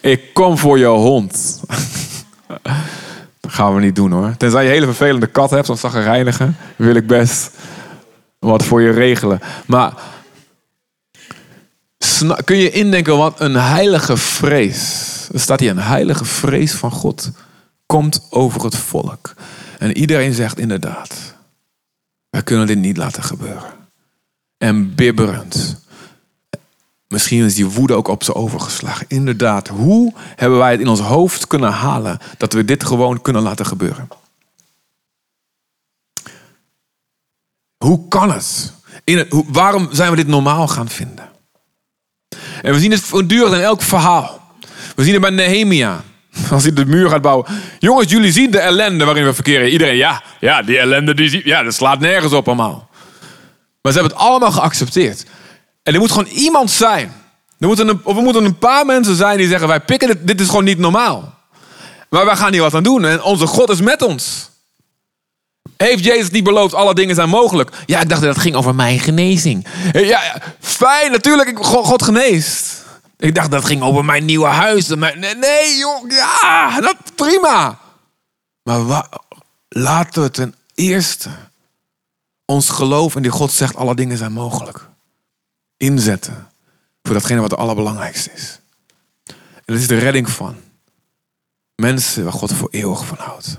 [0.02, 1.62] Ik kom voor je hond.
[3.40, 4.38] Dat gaan we niet doen hoor.
[4.38, 6.58] Tenzij je hele vervelende kat hebt, dan zag reinigen.
[6.76, 7.52] Wil ik best
[8.40, 9.40] wat voor je regelen.
[9.66, 9.94] Maar
[12.44, 15.06] kun je indenken wat een heilige vrees.
[15.34, 17.32] Er staat hier een heilige vrees van God.
[17.86, 19.34] Komt over het volk.
[19.80, 21.37] En iedereen zegt inderdaad.
[22.30, 23.72] Wij kunnen dit niet laten gebeuren.
[24.58, 25.86] En bibberend.
[27.08, 29.06] Misschien is die woede ook op ze overgeslagen.
[29.10, 33.42] Inderdaad, hoe hebben wij het in ons hoofd kunnen halen dat we dit gewoon kunnen
[33.42, 34.08] laten gebeuren?
[37.78, 38.74] Hoe kan het?
[39.04, 41.30] In waarom zijn we dit normaal gaan vinden?
[42.62, 44.56] En we zien het voortdurend in elk verhaal.
[44.96, 46.04] We zien het bij Nehemia.
[46.52, 47.46] Als hij de muur gaat bouwen.
[47.80, 49.70] Jongens, jullie zien de ellende waarin we verkeren.
[49.70, 52.90] Iedereen, ja, ja die ellende, die, ja, dat slaat nergens op allemaal.
[53.82, 55.26] Maar ze hebben het allemaal geaccepteerd.
[55.84, 57.14] En er moet gewoon iemand zijn.
[57.60, 60.28] Er moeten een, of er moeten een paar mensen zijn die zeggen: Wij pikken dit,
[60.28, 61.36] dit is gewoon niet normaal.
[62.10, 63.06] Maar wij gaan hier wat aan doen.
[63.06, 64.50] En onze God is met ons.
[65.78, 67.72] Heeft Jezus niet beloofd, alle dingen zijn mogelijk?
[67.86, 69.68] Ja, ik dacht dat het ging over mijn genezing.
[69.94, 72.86] Ja, fijn, natuurlijk, God geneest.
[73.18, 74.88] Ik dacht dat ging over mijn nieuwe huis.
[74.88, 77.80] Nee, nee joh, ja, dat prima.
[78.64, 79.08] Maar
[79.70, 81.30] laten we ten eerste
[82.46, 84.88] ons geloof in die God zegt alle dingen zijn mogelijk.
[85.78, 86.48] Inzetten
[87.04, 88.60] voor datgene wat het allerbelangrijkste is.
[89.26, 90.56] En dat is de redding van
[91.76, 93.58] mensen waar God voor eeuwig van houdt.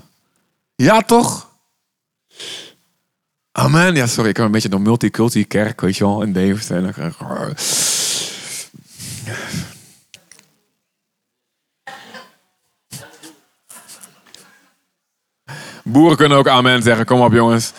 [0.74, 1.48] Ja toch?
[3.52, 3.94] Amen.
[3.94, 7.14] Ja, sorry, ik heb een beetje een multiculti kerk, weet je wel, in Deventer.
[15.84, 17.06] Boeren kunnen ook amen zeggen.
[17.06, 17.72] Kom op, jongens.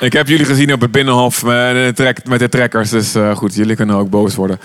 [0.00, 2.90] Ik heb jullie gezien op het binnenhof met de, trekkers.
[2.90, 4.58] Dus uh, goed, jullie kunnen ook boos worden.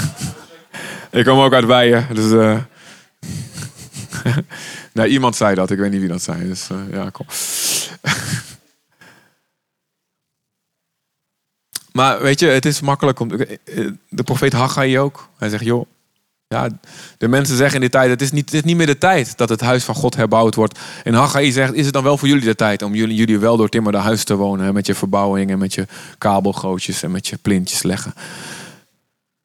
[1.10, 2.06] ik kom ook uit Weijen.
[2.14, 2.56] Dus, uh...
[4.92, 5.70] nee, iemand zei dat.
[5.70, 6.48] Ik weet niet wie dat zei.
[6.48, 7.26] Dus uh, ja, kom.
[12.00, 13.28] Maar weet je, het is makkelijk om.
[14.08, 15.28] De profeet Haggai ook.
[15.38, 15.86] Hij zegt: joh.
[16.48, 16.68] Ja,
[17.18, 19.36] de mensen zeggen in die tijd: het is, niet, het is niet meer de tijd
[19.36, 20.78] dat het huis van God herbouwd wordt.
[21.04, 23.56] En Haggai zegt: is het dan wel voor jullie de tijd om jullie, jullie wel
[23.56, 24.74] door timmerde huis te wonen?
[24.74, 25.86] Met je verbouwing en met je
[26.18, 28.14] kabelgootjes en met je plintjes leggen.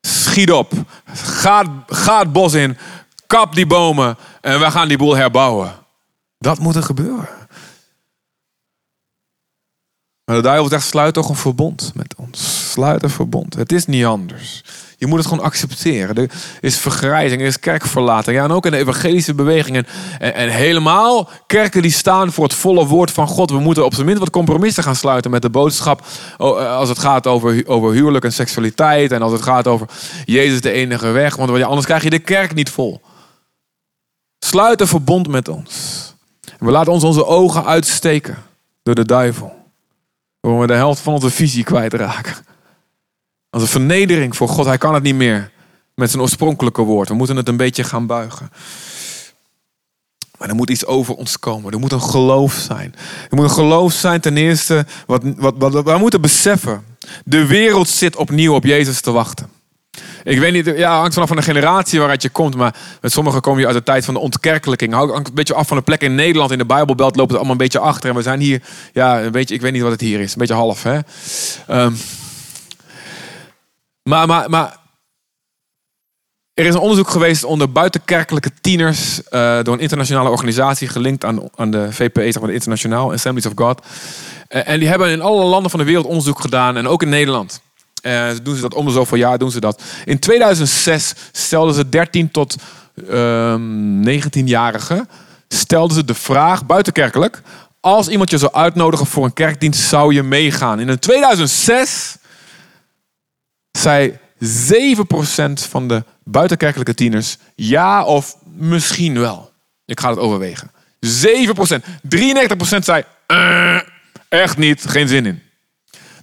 [0.01, 0.71] Schiet op.
[1.13, 2.77] Ga, ga het bos in.
[3.27, 4.17] Kap die bomen.
[4.41, 5.73] En we gaan die boel herbouwen.
[6.37, 7.27] Dat moet er gebeuren.
[10.25, 12.71] Maar de duivel zegt, sluit toch een verbond met ons.
[12.71, 13.55] Sluit een verbond.
[13.55, 14.63] Het is niet anders.
[14.97, 16.15] Je moet het gewoon accepteren.
[16.15, 18.37] Er is vergrijzing, er is kerkverlating.
[18.37, 19.87] Ja, en ook in de evangelische bewegingen.
[20.19, 23.49] En, en, helemaal kerken die staan voor het volle woord van God.
[23.49, 26.01] We moeten op zijn minst wat compromissen gaan sluiten met de boodschap.
[26.37, 29.11] Eh, als het gaat over, over huwelijk en seksualiteit.
[29.11, 29.87] En als het gaat over
[30.25, 31.35] Jezus de enige weg.
[31.35, 33.01] Want anders krijg je de kerk niet vol.
[34.39, 36.03] Sluit een verbond met ons.
[36.59, 38.37] We laten ons onze ogen uitsteken
[38.83, 39.64] door de duivel.
[40.45, 42.35] Waarom we de helft van onze visie kwijtraken.
[43.49, 44.65] Als een vernedering voor God.
[44.65, 45.51] Hij kan het niet meer
[45.93, 47.07] met zijn oorspronkelijke woord.
[47.07, 48.51] We moeten het een beetje gaan buigen.
[50.37, 51.73] Maar er moet iets over ons komen.
[51.73, 52.95] Er moet een geloof zijn.
[53.29, 54.85] Er moet een geloof zijn ten eerste.
[55.05, 56.85] Wat, wat, wat, we moeten beseffen.
[57.23, 59.49] De wereld zit opnieuw op Jezus te wachten.
[60.23, 62.55] Ik weet niet, ja, hangt vanaf van de generatie waaruit je komt.
[62.55, 64.93] Maar met sommigen kom je uit de tijd van de ontkerkelijking.
[64.93, 66.51] Hangt een beetje af van de plek in Nederland.
[66.51, 68.09] In de Bijbelbelt loopt het allemaal een beetje achter.
[68.09, 68.61] En we zijn hier,
[68.93, 70.31] ja, een beetje, ik weet niet wat het hier is.
[70.31, 70.99] Een beetje half, hè.
[71.67, 71.93] Ehm,
[74.03, 74.77] maar, maar, maar
[76.55, 81.49] er is een onderzoek geweest onder buitenkerkelijke tieners uh, door een internationale organisatie gelinkt aan,
[81.55, 83.85] aan de VPE, zeg maar de Internationaal Assemblies of God.
[84.49, 87.09] Uh, en die hebben in alle landen van de wereld onderzoek gedaan en ook in
[87.09, 87.61] Nederland.
[88.07, 89.81] Uh, doen ze dat om de zoveel jaar doen ze dat.
[90.05, 92.55] In 2006 stelden ze 13 tot
[93.01, 95.05] 19-jarigen ehm,
[95.47, 97.41] stelden ze de vraag buitenkerkelijk:
[97.79, 100.79] als iemand je zou uitnodigen voor een kerkdienst, zou je meegaan?
[100.79, 102.17] in 2006
[103.71, 104.47] zei 7%
[105.53, 109.51] van de buitenkerkelijke tieners ja of misschien wel.
[109.85, 110.71] Ik ga het overwegen.
[111.05, 111.09] 7%.
[112.15, 113.79] 93% zei uh,
[114.29, 115.41] echt niet, geen zin in.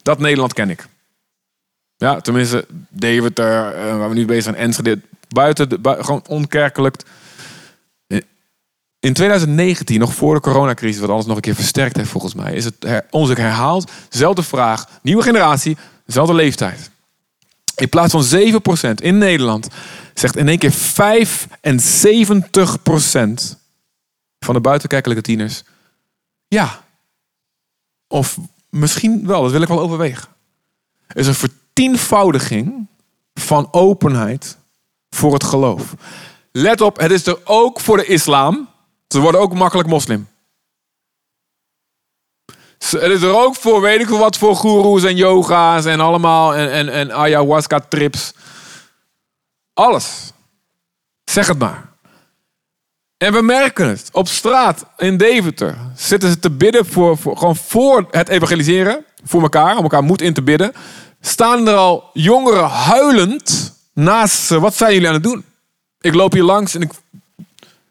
[0.02, 0.86] Dat Nederland ken ik.
[2.02, 5.00] Ja, tenminste, Deventer, uh, waar we nu bezig zijn, Enschede.
[5.28, 7.02] Buiten, de, gewoon onkerkelijk.
[9.00, 12.54] In 2019, nog voor de coronacrisis, wat alles nog een keer versterkt heeft volgens mij,
[12.54, 13.90] is het her, onderzoek herhaald.
[14.08, 16.90] Zelfde vraag, nieuwe generatie, dezelfde leeftijd.
[17.76, 18.24] In plaats van
[18.90, 19.68] 7% in Nederland
[20.14, 20.74] zegt in één keer 75%
[24.40, 25.62] van de buitenkerkelijke tieners
[26.48, 26.84] ja.
[28.06, 28.38] Of
[28.68, 30.28] misschien wel, dat wil ik wel overwegen.
[31.06, 31.34] Er is een
[31.74, 32.86] vertienvoudiging
[33.34, 34.58] van openheid
[35.10, 35.94] voor het geloof.
[36.52, 38.68] Let op, het is er ook voor de islam.
[39.08, 40.28] Ze worden ook makkelijk moslim.
[42.78, 46.54] Het is er ook voor, weet ik veel wat, voor goeroes en yoga's en allemaal.
[46.54, 48.32] En, en, en ayahuasca trips.
[49.74, 50.32] Alles.
[51.24, 51.90] Zeg het maar.
[53.16, 54.08] En we merken het.
[54.12, 59.04] Op straat in Deventer zitten ze te bidden voor, voor, gewoon voor het evangeliseren.
[59.24, 60.72] Voor elkaar, om elkaar moed in te bidden.
[61.24, 64.60] Staan er al jongeren huilend naast ze.
[64.60, 65.44] Wat zijn jullie aan het doen?
[66.00, 66.92] Ik loop hier langs en ik,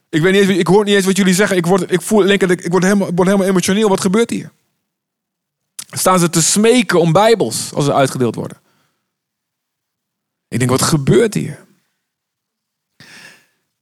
[0.10, 1.58] ik, weet niet eens, ik hoor niet eens wat jullie zeggen.
[1.58, 3.90] Ik, word, ik voel ik, ik word helemaal, word helemaal emotioneel.
[3.90, 4.52] Wat gebeurt hier?
[5.92, 8.58] Staan ze te smeken om bijbels als ze uitgedeeld worden?
[10.48, 11.66] Ik denk, wat gebeurt hier?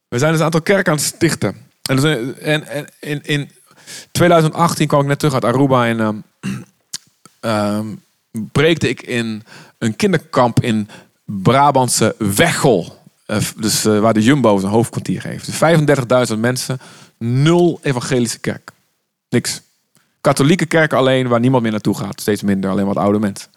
[0.07, 1.65] We zijn dus een aantal kerken aan het stichten.
[1.81, 1.97] En,
[2.41, 3.51] en, en in, in
[4.11, 6.23] 2018 kwam ik net terug uit Aruba en um,
[7.41, 8.03] um,
[8.51, 9.43] preekte ik in
[9.77, 10.89] een kinderkamp in
[11.25, 12.97] Brabantse Weggel.
[13.27, 15.45] Uh, dus uh, waar de Jumbo zijn hoofdkwartier heeft.
[15.45, 16.79] Dus 35.000 mensen,
[17.17, 18.71] nul evangelische kerk.
[19.29, 19.61] Niks.
[20.21, 22.21] Katholieke kerken alleen, waar niemand meer naartoe gaat.
[22.21, 23.51] Steeds minder, alleen wat oude mensen.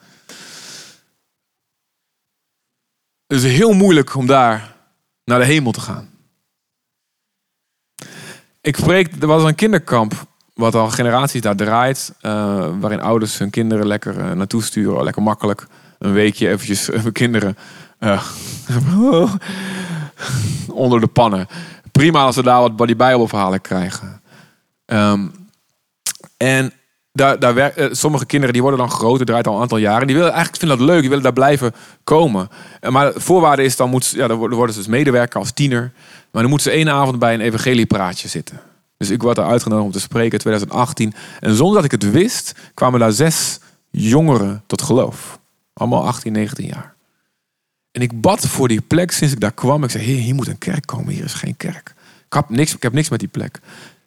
[3.27, 4.77] Het is heel moeilijk om daar
[5.25, 6.11] naar de hemel te gaan.
[8.61, 10.27] Ik spreek, er was een kinderkamp,
[10.63, 12.15] wat al generaties daar draait.
[12.23, 15.05] Uh, waarin ouders hun kinderen lekker uh, naartoe sturen.
[15.05, 15.67] Lekker makkelijk.
[15.99, 17.57] Een weekje eventjes hun kinderen
[18.01, 18.23] uh,
[20.85, 21.47] onder de pannen.
[21.93, 24.21] Prima als ze daar wat die bijbelverhalen krijgen.
[24.87, 25.33] Um,
[26.37, 26.73] en
[27.13, 30.07] daar, daar sommige kinderen die worden dan groter, draait al een aantal jaren.
[30.07, 32.49] Die willen eigenlijk vinden dat leuk, die willen daar blijven komen.
[32.89, 35.93] Maar de voorwaarde is dan moet ja, dan worden ze dus medewerker als tiener.
[36.31, 38.61] Maar dan moeten ze één avond bij een evangeliepraatje zitten.
[39.03, 41.15] Dus ik word er uitgenodigd om te spreken in 2018.
[41.41, 43.59] En zonder dat ik het wist, kwamen daar zes
[43.91, 45.39] jongeren tot geloof.
[45.73, 46.95] Allemaal 18, 19 jaar.
[47.93, 49.85] En ik bad voor die plek sinds ik daar kwam.
[49.85, 51.13] Ik zei, hier moet een kerk komen.
[51.13, 51.95] Hier is geen kerk.
[52.27, 53.59] Ik heb niks, ik heb niks met die plek.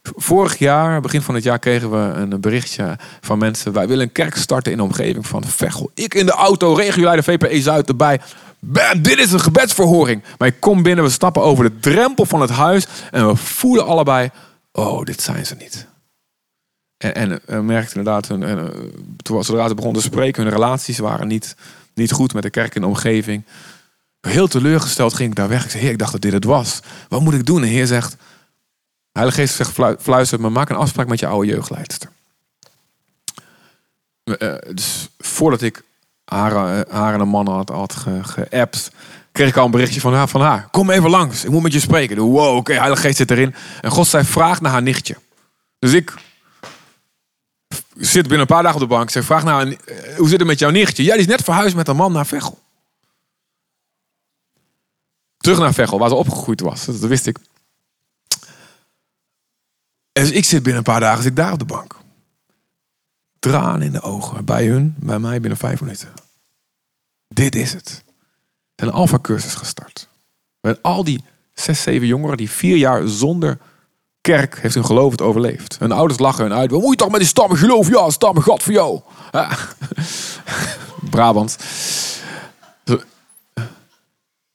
[0.04, 3.74] Vorig jaar, begin van het jaar, kregen we een berichtje van mensen.
[3.74, 5.92] Wij willen een kerk starten in de omgeving van Veghel.
[5.94, 8.20] Ik in de auto, regio de VPE Zuid erbij.
[8.60, 10.24] Bam, dit is een gebedsverhoring.
[10.38, 12.88] Maar ik kom binnen, we stappen over de drempel van het huis.
[13.12, 14.30] En we voelen allebei,
[14.76, 15.88] oh, dit zijn ze niet.
[16.98, 20.98] En, en we merkten inderdaad, en, en, toen zodra ze begonnen te spreken, hun relaties
[20.98, 21.56] waren niet,
[21.94, 23.44] niet goed met de kerk in de omgeving.
[24.22, 25.64] Heel teleurgesteld ging ik daar weg.
[25.64, 26.80] Ik zei, heer, ik dacht dat dit het was.
[27.10, 27.62] Wat moet ik doen?
[27.62, 28.16] En heer zegt,
[29.12, 32.10] Heilige Geest zegt fluistert me, maak een afspraak met je oude jeugdleidster.
[34.24, 35.84] Uh, dus voordat ik
[36.26, 38.48] haar, eh, haar en een man had, had ge
[39.36, 40.68] kreeg ik al een berichtje van haar, van haar.
[40.72, 42.18] Kom even langs, ik moet met je spreken.
[42.18, 43.56] Wow, oké, okay, Heilige Geest zit erin.
[43.82, 45.18] En God zei, vraag naar haar nichtje.
[45.80, 46.14] Dus ik
[47.96, 49.10] zit binnen een paar dagen op de bank.
[49.10, 51.04] Zeg, vraag naar, eh, hoe zit het met jouw nichtje?
[51.04, 52.60] Ja, die is net verhuisd met een man naar Veghel.
[55.38, 56.86] Terug naar Veghel, waar ze opgegroeid was.
[56.86, 57.38] Dat wist ik.
[60.12, 61.96] En dus ik zit binnen een paar dagen zit daar op de bank.
[63.40, 64.46] Tranen in de ogen.
[64.46, 66.14] Bij hun, bij mij binnen vijf minuten.
[67.28, 68.05] Dit is het.
[68.76, 70.08] Een alfa-cursus gestart.
[70.62, 71.24] Met al die
[71.54, 73.58] zes, zeven jongeren die vier jaar zonder
[74.22, 75.80] kerk heeft hun geloof het overleefd.
[75.80, 76.72] Hun ouders lachen hun uit.
[76.72, 77.90] Wat moet je toch met die stammen geloof?
[77.90, 79.00] Ja, stammen God voor jou.
[79.32, 79.50] Ja.
[81.10, 81.58] Brabant.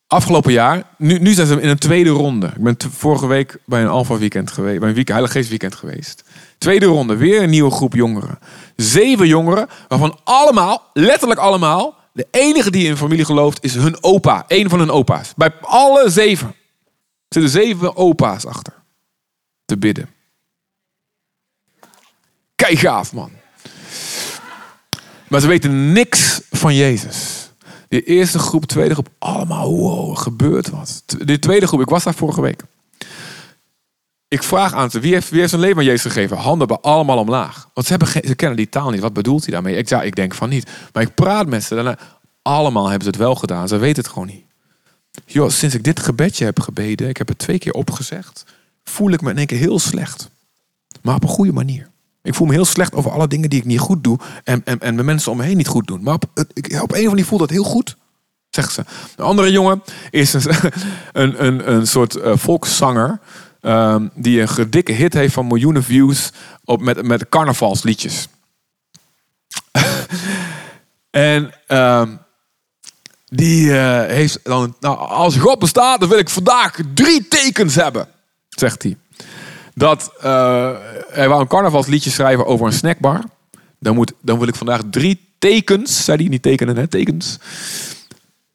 [0.07, 2.47] afgelopen jaar, nu, nu zijn ze in een tweede ronde.
[2.47, 5.75] Ik ben vorige week bij een Alpha Weekend geweest, bij een week, Heilige Geest Weekend
[5.75, 6.25] geweest.
[6.59, 8.39] Tweede ronde, weer een nieuwe groep jongeren.
[8.77, 14.45] Zeven jongeren, waarvan allemaal, letterlijk allemaal, de enige die in familie gelooft is hun opa.
[14.49, 15.33] Een van hun opa's.
[15.37, 16.55] Bij alle zeven
[17.29, 18.75] zitten zeven opa's achter.
[19.65, 20.09] Te bidden.
[22.55, 23.31] Kijk gaaf, man.
[25.29, 27.51] Maar ze weten niks van Jezus.
[27.89, 31.05] De eerste groep, tweede groep, allemaal, wow, gebeurt wat.
[31.07, 32.63] De tweede groep, ik was daar vorige week.
[34.31, 36.37] Ik vraag aan ze, wie heeft, wie heeft zijn leven aan Jezus gegeven?
[36.37, 37.68] Handen bij allemaal omlaag.
[37.74, 39.01] Want ze, hebben ze kennen die taal niet.
[39.01, 39.76] Wat bedoelt hij daarmee?
[39.76, 40.70] Ik, ja, ik denk van niet.
[40.93, 41.74] Maar ik praat met ze.
[41.74, 41.99] Daarna,
[42.43, 43.68] allemaal hebben ze het wel gedaan.
[43.68, 44.45] Ze weten het gewoon niet.
[45.26, 48.45] Joh, sinds ik dit gebedje heb gebeden, ik heb het twee keer opgezegd,
[48.85, 50.31] voel ik me in één keer heel slecht.
[51.03, 51.89] Maar op een goede manier.
[52.22, 54.81] Ik voel me heel slecht over alle dingen die ik niet goed doe en, en,
[54.81, 56.03] en de mensen om me heen niet goed doen.
[56.03, 57.97] Maar op, ik, op een of die voelt dat heel goed,
[58.51, 58.85] zegt ze.
[59.16, 60.45] Een andere jongen is een,
[61.47, 63.20] een, een, soort uh, volkszanger
[63.61, 66.33] um, die een dikke hit heeft van miljoenen views
[66.65, 68.29] op, met, met carnavalsliedjes.
[71.11, 72.19] en um,
[73.27, 78.09] die uh, heeft dan, nou, als God bestaat, dan wil ik vandaag drie tekens hebben,
[78.49, 78.97] zegt hij
[79.75, 80.71] dat uh,
[81.11, 83.25] hij wou een carnavalsliedje schrijven over een snackbar.
[83.79, 87.39] Dan, moet, dan wil ik vandaag drie tekens, zei hij, niet tekenen, hè, tekens.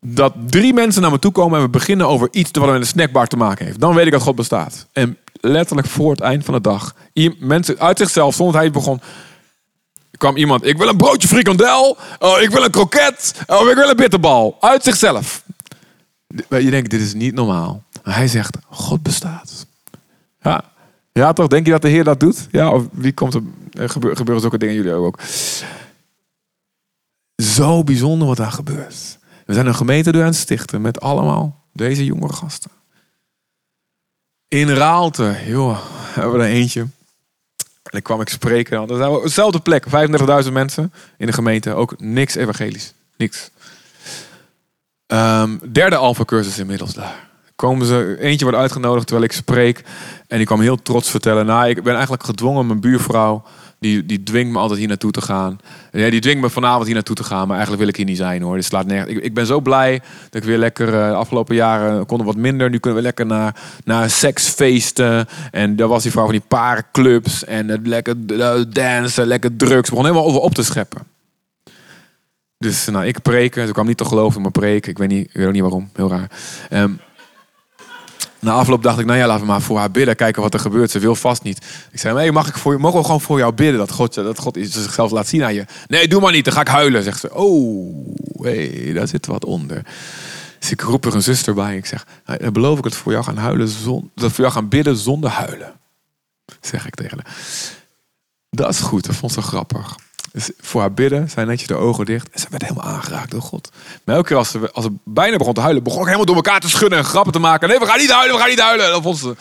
[0.07, 2.85] Dat drie mensen naar me toe komen en we beginnen over iets wat met een
[2.85, 3.79] snackbar te maken heeft.
[3.79, 4.87] Dan weet ik dat God bestaat.
[4.91, 6.95] En letterlijk voor het eind van de dag,
[7.39, 9.01] mensen uit zichzelf, zonder hij begon,
[10.17, 13.89] kwam iemand, ik wil een broodje frikandel, oh, ik wil een kroket, oh, ik wil
[13.89, 14.57] een bitterbal.
[14.59, 15.43] Uit zichzelf.
[16.49, 17.83] Je denkt, dit is niet normaal.
[18.03, 19.65] Hij zegt, God bestaat.
[20.41, 20.63] Ja,
[21.11, 21.47] ja, toch?
[21.47, 22.47] Denk je dat de Heer dat doet?
[22.51, 23.41] Ja, of wie komt er?
[23.71, 25.19] Gebeuren, gebeuren zulke dingen jullie ook?
[27.35, 29.17] Zo bijzonder wat daar gebeurt.
[29.45, 32.71] We zijn een gemeente door aan het stichten met allemaal deze jonge gasten.
[34.47, 35.79] In Raalte, joh,
[36.13, 36.81] hebben we er eentje.
[36.81, 38.87] En dan kwam ik spreken.
[38.87, 39.85] Dat zijn we dezelfde plek,
[40.45, 41.73] 35.000 mensen in de gemeente.
[41.73, 42.93] Ook niks evangelisch.
[43.17, 43.49] Niks.
[45.07, 47.25] Um, derde alpha cursus inmiddels daar
[47.55, 49.83] komen ze, eentje wordt uitgenodigd terwijl ik spreek.
[50.27, 51.45] En die kwam heel trots vertellen.
[51.45, 53.43] Nou, ik ben eigenlijk gedwongen, mijn buurvrouw,
[53.85, 55.59] die, die dwingt me altijd hier naartoe te gaan.
[55.91, 58.17] Ja, die dwingt me vanavond hier naartoe te gaan, maar eigenlijk wil ik hier niet
[58.17, 58.55] zijn hoor.
[58.55, 59.11] Dit slaat nergens.
[59.11, 62.69] Ik, ik ben zo blij dat ik weer lekker, uh, afgelopen jaren konden wat minder.
[62.69, 65.27] Nu kunnen we lekker naar, naar seksfeesten.
[65.51, 67.43] En daar was die vrouw van die parenclubs.
[67.45, 69.89] En het lekker uh, dansen, lekker drugs.
[69.89, 71.01] We begon helemaal over op te scheppen.
[72.57, 73.67] Dus nou, ik preken.
[73.67, 74.87] Ze kwam niet te geloven in mijn preek.
[74.87, 75.89] Ik weet, niet, ik weet ook niet waarom.
[75.93, 76.31] Heel raar.
[76.69, 76.99] Um,
[78.45, 80.59] na afloop dacht ik, nou ja, laten we maar voor haar bidden, kijken wat er
[80.59, 80.91] gebeurt.
[80.91, 81.65] Ze wil vast niet.
[81.91, 84.39] Ik zei, hey, mag ik voor, mogen we gewoon voor jou bidden dat God, dat
[84.39, 85.65] God zichzelf laat zien aan je?
[85.87, 87.33] Nee, doe maar niet, dan ga ik huilen, zegt ze.
[87.33, 87.95] Oh,
[88.41, 89.81] hey, daar zit wat onder.
[90.59, 91.77] Dus ik roep er een zuster bij.
[91.77, 94.69] Ik zeg, nou, beloof ik het voor jou gaan huilen, zon, dat voor jou gaan
[94.69, 95.73] bidden zonder huilen.
[96.61, 97.35] Zeg ik tegen haar.
[98.49, 99.95] Dat is goed, dat vond ze grappig.
[100.35, 102.29] Dus voor haar bidden, zijn netjes de ogen dicht.
[102.29, 103.71] En ze werd helemaal aangeraakt door God.
[104.03, 106.69] Maar elke keer als ze, bijna begon te huilen, begon ik helemaal door elkaar te
[106.69, 107.67] schudden en grappen te maken.
[107.67, 108.89] Nee, we gaan niet huilen, we gaan niet huilen.
[108.89, 109.35] Dan vond ze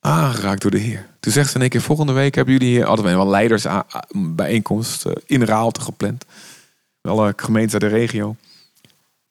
[0.00, 1.08] aangeraakt door de Heer.
[1.20, 3.66] Toen zegt ze in één keer, volgende week hebben jullie hier altijd wel leiders
[4.12, 6.24] bijeenkomst uh, in Raalte gepland.
[7.02, 8.36] Alle gemeenten uit de regio.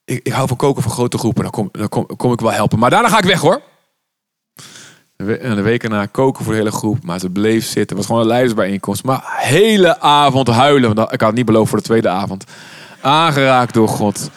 [0.05, 2.80] Ik, ik hou van koken voor grote groepen, dan kom, dan kom ik wel helpen.
[2.80, 3.62] Maar daarna ga ik weg hoor.
[5.28, 7.04] En de weken na koken voor de hele groep.
[7.04, 7.82] Maar ze bleef zitten.
[7.82, 9.04] Het was gewoon een leidersbijeenkomst.
[9.04, 10.96] Maar hele avond huilen.
[10.96, 12.44] Want ik had het niet beloofd voor de tweede avond.
[13.02, 14.30] Aangeraakt door God.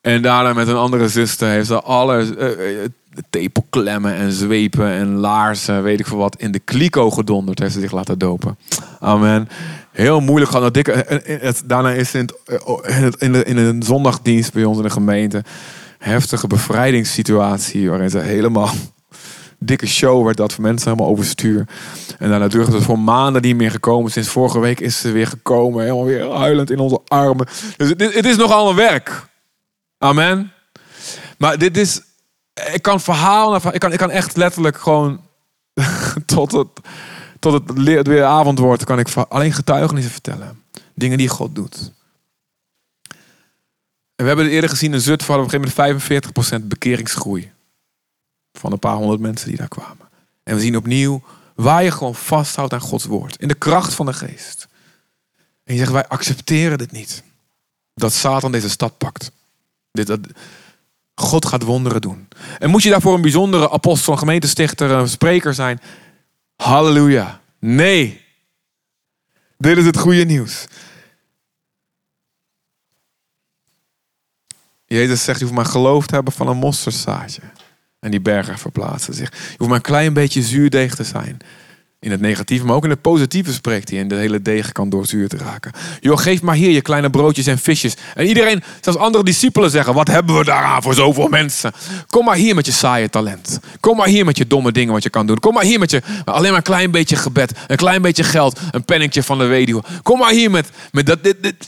[0.00, 2.78] En daarna met een andere zuster heeft ze alle uh,
[3.30, 7.58] tepelklemmen en zwepen en laarzen, weet ik veel wat, in de kliko gedonderd.
[7.58, 8.58] Heeft ze zich laten dopen.
[9.00, 9.48] Amen.
[9.90, 10.74] Heel moeilijk gehad.
[10.74, 11.22] Dikke,
[11.66, 12.34] daarna is het
[12.86, 15.44] in, in, de, in een zondagdienst bij ons in de gemeente
[15.98, 18.70] heftige bevrijdingssituatie waarin ze helemaal
[19.64, 21.66] dikke show werd dat voor mensen helemaal overstuur.
[22.18, 24.10] En daarna durfde het voor maanden niet meer gekomen.
[24.10, 25.82] Sinds vorige week is ze weer gekomen.
[25.82, 27.46] Helemaal weer huilend in onze armen.
[27.76, 29.26] Dus het, is nogal een werk.
[29.98, 30.52] Amen.
[31.38, 32.00] Maar dit is...
[32.72, 33.56] Ik kan verhaal...
[33.56, 35.20] Ik kan, ik kan echt letterlijk gewoon...
[36.26, 36.68] tot het,
[37.38, 38.84] tot het weer avond wordt...
[38.84, 40.62] kan ik alleen getuigenissen vertellen.
[40.94, 41.92] Dingen die God doet.
[44.16, 45.34] En we hebben eerder gezien in Zutphen...
[45.34, 47.52] op een gegeven moment 45% bekeringsgroei.
[48.52, 50.08] Van een paar honderd mensen die daar kwamen.
[50.42, 51.22] En we zien opnieuw
[51.54, 53.36] waar je gewoon vasthoudt aan Gods woord.
[53.40, 54.68] In de kracht van de geest.
[55.64, 57.22] En je zegt, wij accepteren dit niet.
[57.94, 59.30] Dat Satan deze stad pakt.
[59.90, 60.20] Dit, dat,
[61.14, 62.28] God gaat wonderen doen.
[62.58, 65.80] En moet je daarvoor een bijzondere apostel, gemeentestichter, een spreker zijn?
[66.56, 67.40] Halleluja.
[67.58, 68.24] Nee.
[69.58, 70.66] Dit is het goede nieuws.
[74.86, 77.42] Jezus zegt, je hoeft maar geloof te hebben van een mosterdzaadje.
[78.02, 79.30] En die bergen verplaatsen zich.
[79.30, 81.38] Je hoeft maar een klein beetje zuurdeeg te zijn.
[82.02, 83.98] In het negatieve, maar ook in het positieve spreekt hij.
[83.98, 85.72] En de hele deeg kan doorzuurd raken.
[86.00, 87.96] Joh, geef maar hier je kleine broodjes en visjes.
[88.14, 91.72] En iedereen, zelfs andere discipelen zeggen: Wat hebben we daaraan voor zoveel mensen?
[92.06, 93.60] Kom maar hier met je saaie talent.
[93.80, 95.38] Kom maar hier met je domme dingen wat je kan doen.
[95.38, 97.52] Kom maar hier met je alleen maar een klein beetje gebed.
[97.66, 98.60] Een klein beetje geld.
[98.70, 99.82] Een penningje van de weduwe.
[100.02, 101.66] Kom maar hier met, met dat, dit, dit,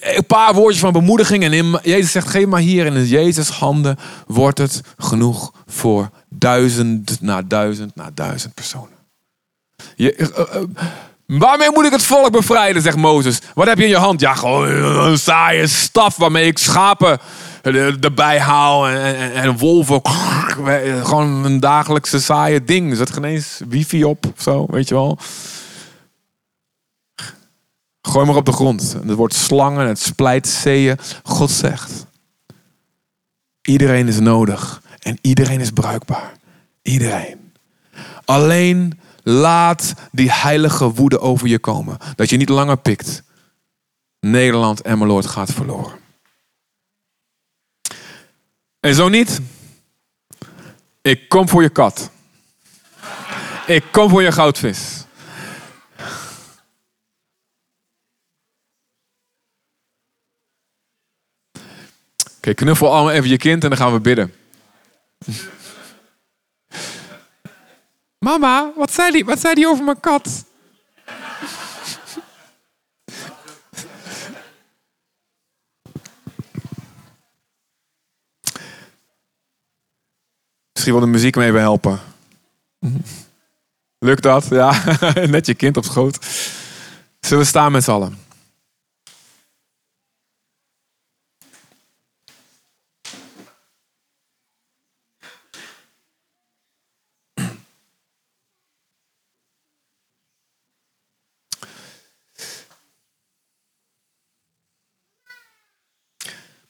[0.00, 1.44] een paar woordjes van bemoediging.
[1.44, 2.86] En Jezus zegt: Geef maar hier.
[2.86, 3.96] In Jezus' handen
[4.26, 8.99] wordt het genoeg voor duizend na duizend na duizend personen.
[9.94, 10.62] Je, uh, uh,
[11.26, 13.40] waarmee moet ik het volk bevrijden, zegt Mozes.
[13.54, 14.20] Wat heb je in je hand?
[14.20, 17.18] Ja, gewoon een saaie staf waarmee ik schapen
[18.00, 20.00] erbij haal en, en, en wolven.
[21.02, 22.96] Gewoon een dagelijkse saaie ding.
[22.96, 25.18] Zit geen eens wifi op of zo, weet je wel.
[28.02, 28.96] Gooi maar op de grond.
[29.06, 30.98] Het wordt slangen, het splijt zeeën.
[31.22, 32.06] God zegt,
[33.62, 36.32] iedereen is nodig en iedereen is bruikbaar.
[36.82, 37.52] Iedereen.
[38.24, 41.98] Alleen Laat die heilige woede over je komen.
[42.16, 43.22] Dat je niet langer pikt.
[44.20, 45.98] Nederland en Meloord gaat verloren.
[48.80, 49.40] En zo niet.
[51.02, 52.10] Ik kom voor je kat.
[53.66, 55.04] Ik kom voor je goudvis.
[62.36, 64.34] Oké, knuffel allemaal even je kind en dan gaan we bidden.
[68.20, 70.44] Mama, wat zei die, wat zei die over mijn kat?
[80.72, 82.00] Misschien wil de muziek mee helpen.
[83.98, 84.46] Lukt dat?
[84.50, 84.82] Ja,
[85.26, 86.24] net je kind op schoot.
[87.20, 88.29] Zullen we staan met z'n allen?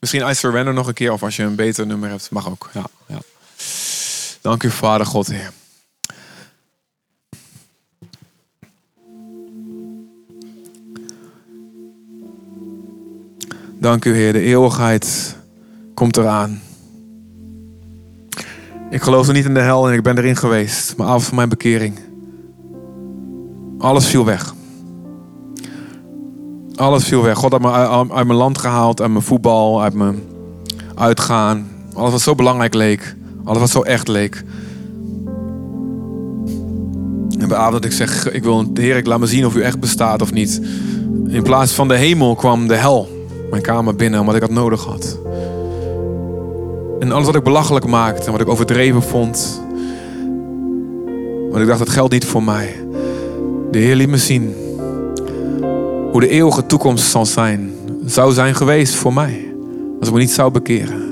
[0.01, 1.12] Misschien I Surrender nog een keer.
[1.12, 2.70] Of als je een beter nummer hebt, mag ook.
[2.72, 3.18] Ja, ja.
[4.40, 5.53] Dank u, Vader God, Heer.
[13.78, 14.32] Dank u, Heer.
[14.32, 15.36] De eeuwigheid
[15.94, 16.62] komt eraan.
[18.90, 20.96] Ik geloofde niet in de hel en ik ben erin geweest.
[20.96, 21.98] Maar avond van mijn bekering.
[23.78, 24.55] Alles viel weg.
[26.81, 27.37] Alles viel weg.
[27.37, 27.70] God had me
[28.14, 30.22] uit mijn land gehaald, uit mijn voetbal, uit mijn
[30.95, 31.68] uitgaan.
[31.95, 33.16] Alles wat zo belangrijk leek.
[33.45, 34.45] Alles wat zo echt leek.
[37.39, 39.81] En bij avond ik zeg, ik wil, Heer, ik laat me zien of u echt
[39.81, 40.61] bestaat of niet.
[41.28, 43.09] In plaats van de hemel kwam de hel
[43.51, 45.18] mijn kamer binnen, omdat ik dat nodig had.
[47.01, 49.62] En alles wat ik belachelijk maakte en wat ik overdreven vond.
[51.51, 52.85] Want ik dacht, dat geldt niet voor mij.
[53.70, 54.55] De Heer liet me zien
[56.11, 57.70] hoe de eeuwige toekomst zal zijn,
[58.04, 59.52] zou zijn geweest voor mij.
[59.98, 61.08] Als ik me niet zou bekeren.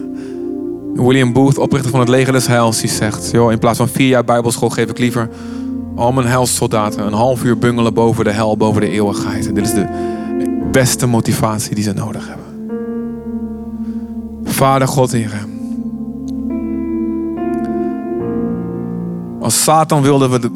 [0.94, 3.30] William Booth, oprichter van het leger des heils, die zegt...
[3.30, 5.28] Joh, in plaats van vier jaar bijbelschool geef ik liever
[5.96, 7.06] al mijn helssoldaten...
[7.06, 9.46] een half uur bungelen boven de hel, boven de eeuwigheid.
[9.46, 9.86] En dit is de
[10.72, 12.46] beste motivatie die ze nodig hebben.
[14.44, 15.46] Vader God, Heer.
[19.40, 20.50] Als Satan wilde we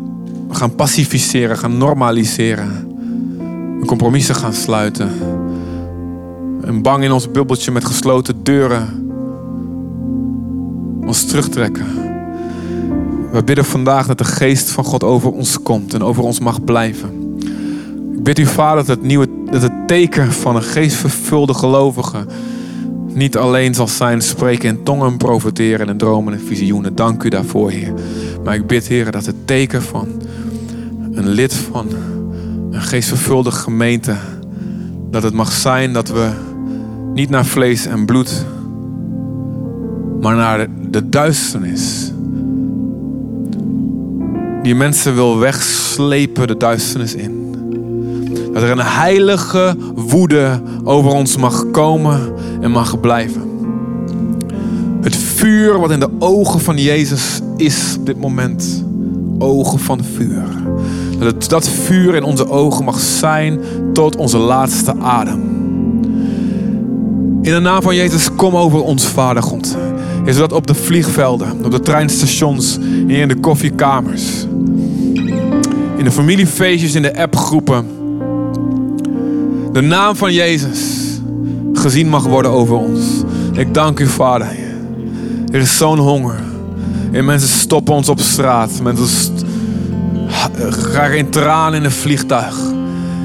[0.50, 2.81] gaan pacificeren, gaan normaliseren
[3.86, 5.10] compromissen gaan sluiten.
[6.64, 9.10] En bang in ons bubbeltje met gesloten deuren
[11.06, 11.86] ons terugtrekken.
[13.32, 16.64] We bidden vandaag dat de geest van God over ons komt en over ons mag
[16.64, 17.38] blijven.
[18.12, 22.26] Ik bid u, Vader, dat het, nieuwe, dat het teken van een geestvervulde gelovige
[23.14, 26.94] niet alleen zal zijn spreken in tongen, profeteren en dromen en visioenen.
[26.94, 27.92] Dank u daarvoor, Heer.
[28.44, 30.08] Maar ik bid, Heer, dat het teken van
[31.12, 31.88] een lid van
[32.72, 34.16] een geestvervulde gemeente.
[35.10, 36.30] Dat het mag zijn dat we
[37.14, 38.44] niet naar vlees en bloed,
[40.20, 42.12] maar naar de duisternis.
[44.62, 47.40] Die mensen wil wegslepen de duisternis in.
[48.52, 52.20] Dat er een heilige woede over ons mag komen
[52.60, 53.42] en mag blijven.
[55.00, 58.84] Het vuur wat in de ogen van Jezus is op dit moment.
[59.38, 60.44] Ogen van vuur.
[61.18, 63.60] Dat dat vuur in onze ogen mag zijn
[63.92, 65.40] tot onze laatste adem.
[67.42, 69.76] In de naam van Jezus, kom over ons, Vader God.
[70.24, 74.46] Is dat op de vliegvelden, op de treinstations, hier in de koffiekamers,
[75.96, 77.86] in de familiefeestjes, in de appgroepen.
[79.72, 80.78] De naam van Jezus
[81.72, 83.00] gezien mag worden over ons.
[83.52, 84.48] Ik dank u, Vader.
[85.52, 86.40] Er is zo'n honger.
[87.12, 88.80] En mensen stoppen ons op straat.
[88.82, 89.08] Mensen
[90.68, 92.56] krijgen in tranen in een vliegtuig.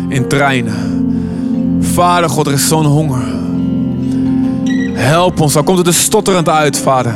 [0.10, 1.06] In treinen.
[1.82, 3.24] Vader God, er is zo'n honger.
[4.94, 7.14] Help ons, dan komt het er stotterend uit, Vader.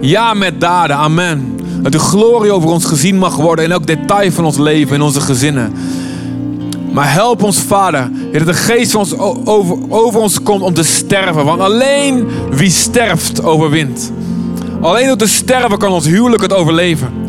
[0.00, 1.60] Ja, met daden, amen.
[1.82, 5.02] Dat uw glorie over ons gezien mag worden in elk detail van ons leven, in
[5.02, 5.72] onze gezinnen.
[6.92, 10.82] Maar help ons, Vader, dat de geest van ons over, over ons komt om te
[10.82, 11.44] sterven.
[11.44, 14.12] Want alleen wie sterft, overwint.
[14.80, 17.23] Alleen door te sterven kan ons huwelijk het overleven.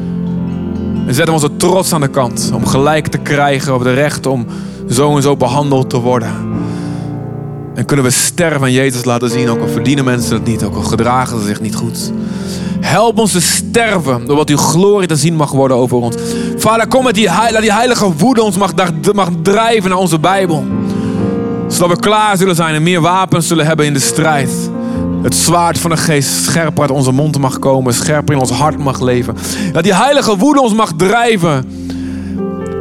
[1.08, 4.26] En zetten we onze trots aan de kant om gelijk te krijgen op de recht
[4.26, 4.46] om
[4.90, 6.34] zo en zo behandeld te worden.
[7.76, 10.76] En kunnen we sterven en Jezus laten zien, ook al verdienen mensen het niet, ook
[10.76, 12.12] al gedragen ze zich niet goed.
[12.80, 16.16] Help ons te sterven, doordat uw glorie te zien mag worden over ons.
[16.58, 18.74] Vader, kom met die, heilige woede ons mag,
[19.14, 20.66] mag drijven naar onze Bijbel.
[21.68, 24.70] Zodat we klaar zullen zijn en meer wapens zullen hebben in de strijd.
[25.26, 28.78] Het zwaard van de geest scherper uit onze mond mag komen, scherper in ons hart
[28.78, 29.36] mag leven.
[29.72, 31.66] Dat die heilige woede ons mag drijven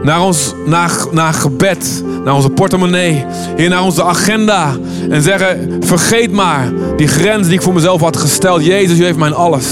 [0.03, 3.25] naar ons naar, naar gebed, naar onze portemonnee,
[3.57, 4.77] hier naar onze agenda.
[5.11, 8.65] En zeggen: vergeet maar die grens die ik voor mezelf had gesteld.
[8.65, 9.67] Jezus, u heeft mijn alles.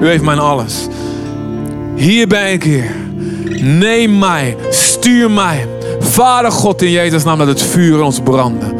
[0.00, 0.86] U heeft mijn alles.
[1.96, 2.94] Hier ben ik, Heer.
[3.62, 5.66] Neem mij, stuur mij.
[6.00, 8.79] Vader God in Jezus' naam, dat het vuur in ons branden.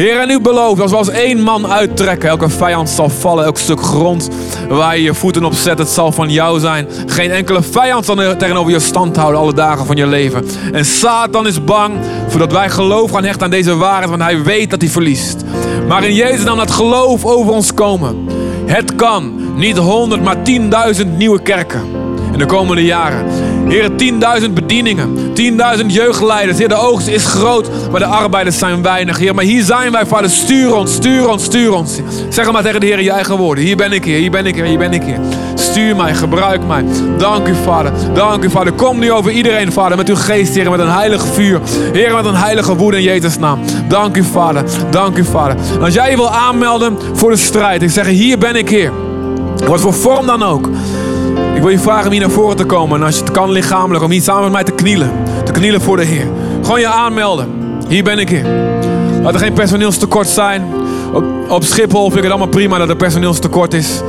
[0.00, 3.58] Heer, en u belooft, als we als één man uittrekken, elke vijand zal vallen, elk
[3.58, 4.28] stuk grond
[4.68, 6.88] waar je je voeten op zet, het zal van jou zijn.
[7.06, 10.44] Geen enkele vijand zal tegenover je stand houden alle dagen van je leven.
[10.72, 11.94] En Satan is bang
[12.28, 15.44] voordat wij geloof gaan hechten aan deze waarheid, want hij weet dat hij verliest.
[15.88, 18.28] Maar in Jezus naam laat geloof over ons komen.
[18.66, 21.99] Het kan, niet honderd, maar tienduizend nieuwe kerken
[22.40, 23.24] de komende jaren.
[23.68, 23.90] Heer,
[24.42, 25.16] 10.000 bedieningen,
[25.78, 26.58] 10.000 jeugdleiders.
[26.58, 29.18] Heer, de oogst is groot, maar de arbeiders zijn weinig.
[29.18, 30.30] Heer, maar hier zijn wij, Vader.
[30.30, 32.00] Stuur ons, stuur ons, stuur ons.
[32.28, 33.64] Zeg maar tegen de Heer je eigen woorden.
[33.64, 35.18] Hier ben ik, Heer, hier ben ik, Heer, hier ben ik, Heer.
[35.54, 36.84] Stuur mij, gebruik mij.
[37.18, 37.92] Dank u, Vader.
[38.14, 38.72] Dank u, Vader.
[38.72, 41.60] Kom nu over iedereen, Vader, met uw geest, Heer, met een heilig vuur.
[41.92, 43.60] Heer, met een heilige woede in Jezus' naam.
[43.88, 44.64] Dank u, Vader.
[44.90, 45.56] Dank u, Vader.
[45.80, 48.92] Als jij je wil aanmelden voor de strijd, ik zeg, hier ben ik, Heer.
[49.66, 50.68] Wat voor vorm dan ook.
[51.60, 53.00] Ik wil je vragen om hier naar voren te komen.
[53.00, 55.10] En als je het kan lichamelijk, om hier samen met mij te knielen.
[55.44, 56.26] Te knielen voor de Heer.
[56.62, 57.48] Gewoon je aanmelden.
[57.88, 58.44] Hier ben ik Heer.
[59.22, 60.64] Laat er geen personeelstekort zijn.
[61.12, 64.00] Op, op Schiphol vind ik het allemaal prima dat er personeelstekort is.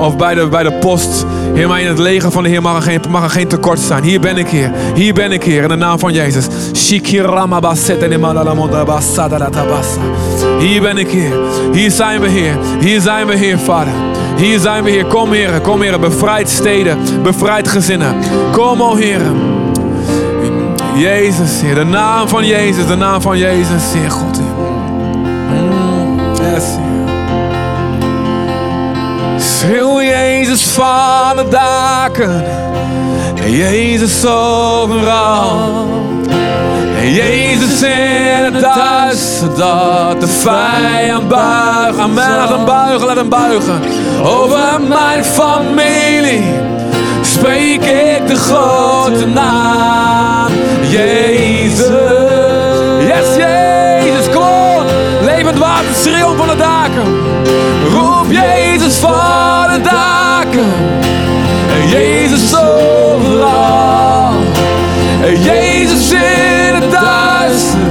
[0.00, 1.26] Of bij de, bij de post.
[1.54, 3.78] Heer, maar in het leger van de Heer mag er, geen, mag er geen tekort
[3.78, 4.02] zijn.
[4.02, 4.70] Hier ben ik Heer.
[4.94, 5.62] Hier ben ik Heer.
[5.62, 6.46] In de naam van Jezus.
[10.58, 11.34] Hier ben ik Heer.
[11.72, 12.58] Hier zijn we Heer.
[12.80, 13.92] Hier zijn we Heer, Vader.
[14.42, 15.04] Hier zijn we Heer.
[15.04, 15.60] Kom Heer.
[15.60, 15.98] Kom Heer.
[15.98, 17.22] Bevrijd steden.
[17.22, 18.14] Bevrijd gezinnen.
[18.52, 19.20] Kom o Heer.
[20.94, 21.74] Jezus Heer.
[21.74, 22.86] De naam van Jezus.
[22.86, 24.10] De naam van Jezus Heer.
[24.10, 24.46] God Heer.
[26.52, 27.10] Yes Heer.
[29.40, 32.44] Schreeuw Jezus van de daken.
[33.44, 35.76] Jezus overal.
[37.04, 41.98] Jezus in het duister dat de vijand buigt.
[41.98, 43.80] Amen, laat hem buigen, laat hem buigen.
[44.22, 46.44] Over mijn familie
[47.22, 50.52] spreek ik de grote naam.
[50.88, 51.88] Jezus.
[52.98, 54.84] Yes, Jezus, kom.
[55.22, 57.02] Levend water, schreeuw van de daken.
[57.92, 61.01] Roep Jezus van de daken.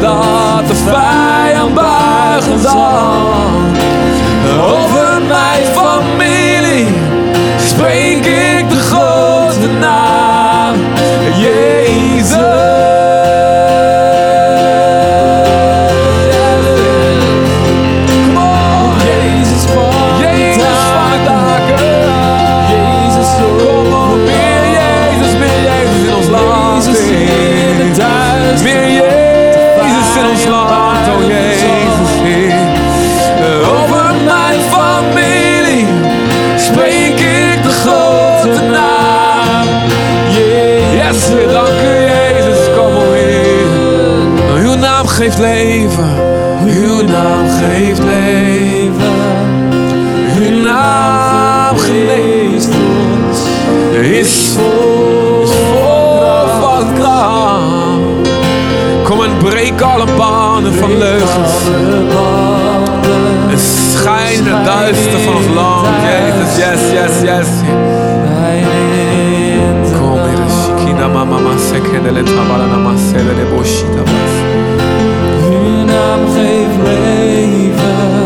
[0.01, 3.60] Dat de vijand buigen zal.
[59.81, 61.51] breek alle banen van leugens.
[63.47, 65.87] Het schijnt het duister van ons land.
[66.03, 67.47] Jezus, yes, yes, yes.
[69.97, 74.33] Kom, hier, Shikina, mama, mama, sekendele, tabala, nama, sedele, boshita, mas.
[75.49, 78.19] Uw naam geeft leven.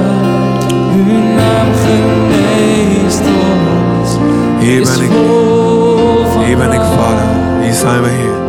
[0.95, 4.09] Uw naam geneest ons.
[4.59, 5.11] Hier ben ik.
[6.45, 7.27] Hier ben ik, Vader.
[7.61, 8.44] Hier zijn we hier.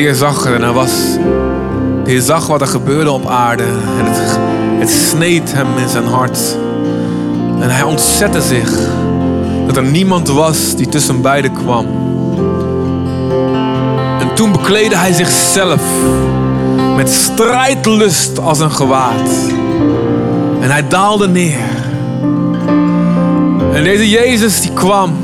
[0.00, 0.92] Heer zag er en hij was.
[2.04, 3.62] De zag wat er gebeurde op aarde.
[3.98, 4.38] En het,
[4.78, 6.56] het sneed hem in zijn hart.
[7.60, 8.72] En hij ontzette zich
[9.66, 11.86] dat er niemand was die tussen beiden kwam.
[14.20, 15.82] En toen bekleedde hij zichzelf
[16.96, 19.30] met strijdlust als een gewaad.
[20.60, 21.68] En hij daalde neer.
[23.72, 25.16] En deze Jezus die kwam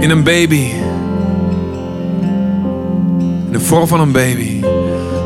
[0.00, 0.81] in een baby.
[3.52, 4.60] In de vorm van een baby.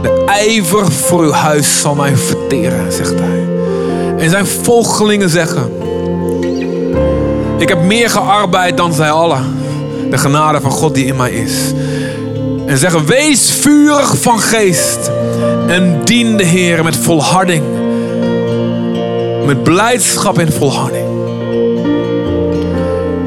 [0.02, 3.46] De ijver voor uw huis zal mij verteren, zegt hij.
[4.18, 5.70] En zijn volgelingen zeggen:
[7.58, 9.58] Ik heb meer gearbeid dan zij allen.
[10.10, 11.52] De genade van God die in mij is.
[12.66, 15.10] En zeggen: Wees vurig van geest.
[15.66, 17.64] En dien de Heer met volharding.
[19.44, 21.16] Met blijdschap en volharding.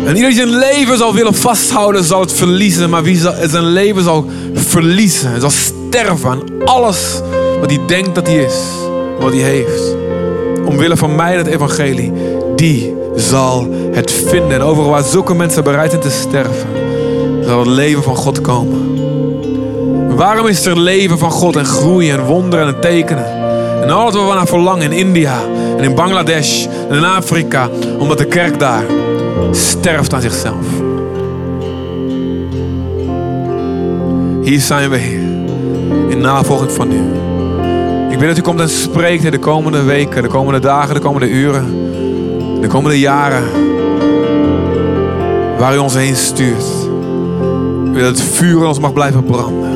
[0.09, 2.89] En ieder die zijn leven zal willen vasthouden, zal het verliezen.
[2.89, 4.25] Maar wie zijn leven zal
[4.69, 7.21] verliezen, zal sterven aan alles
[7.59, 8.57] wat hij denkt dat hij is.
[9.19, 9.95] Wat hij heeft.
[10.65, 12.11] Omwille van mij, het evangelie,
[12.55, 14.51] die zal het vinden.
[14.51, 16.69] En overal waar zulke mensen bereid zijn te sterven,
[17.43, 18.97] zal het leven van God komen.
[20.15, 23.25] Waarom is er leven van God en groei en wonderen en tekenen?
[23.81, 25.39] En alles wat we naar verlangen in India
[25.77, 28.83] en in Bangladesh en in Afrika, omdat de kerk daar
[29.51, 30.78] sterft aan zichzelf.
[34.49, 35.19] Hier zijn we, Heer,
[36.07, 37.01] in navolging van u.
[38.11, 40.99] Ik wil dat u komt en spreekt in de komende weken, de komende dagen, de
[40.99, 41.65] komende uren,
[42.61, 43.43] de komende jaren,
[45.57, 46.63] waar u ons heen stuurt.
[47.85, 49.71] Ik wil dat het vuur in ons mag blijven branden.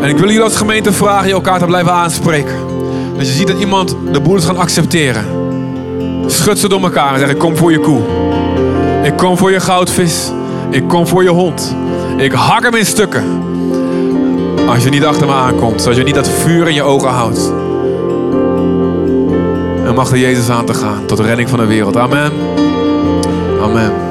[0.00, 2.56] En ik wil jullie als gemeente vragen je elkaar te blijven aanspreken.
[3.18, 5.24] Als je ziet dat iemand de boel is gaan accepteren.
[6.26, 8.00] Schud ze door elkaar en zeg ik kom voor je koe.
[9.02, 10.32] Ik kom voor je goudvis.
[10.70, 11.74] Ik kom voor je hond.
[12.20, 13.24] Ik hak hem in stukken.
[14.68, 15.86] Als je niet achter me aankomt.
[15.86, 17.52] Als je niet dat vuur in je ogen houdt.
[19.86, 21.96] En mag de Jezus aan te gaan tot de redding van de wereld.
[21.96, 22.32] Amen.
[23.62, 24.09] Amen.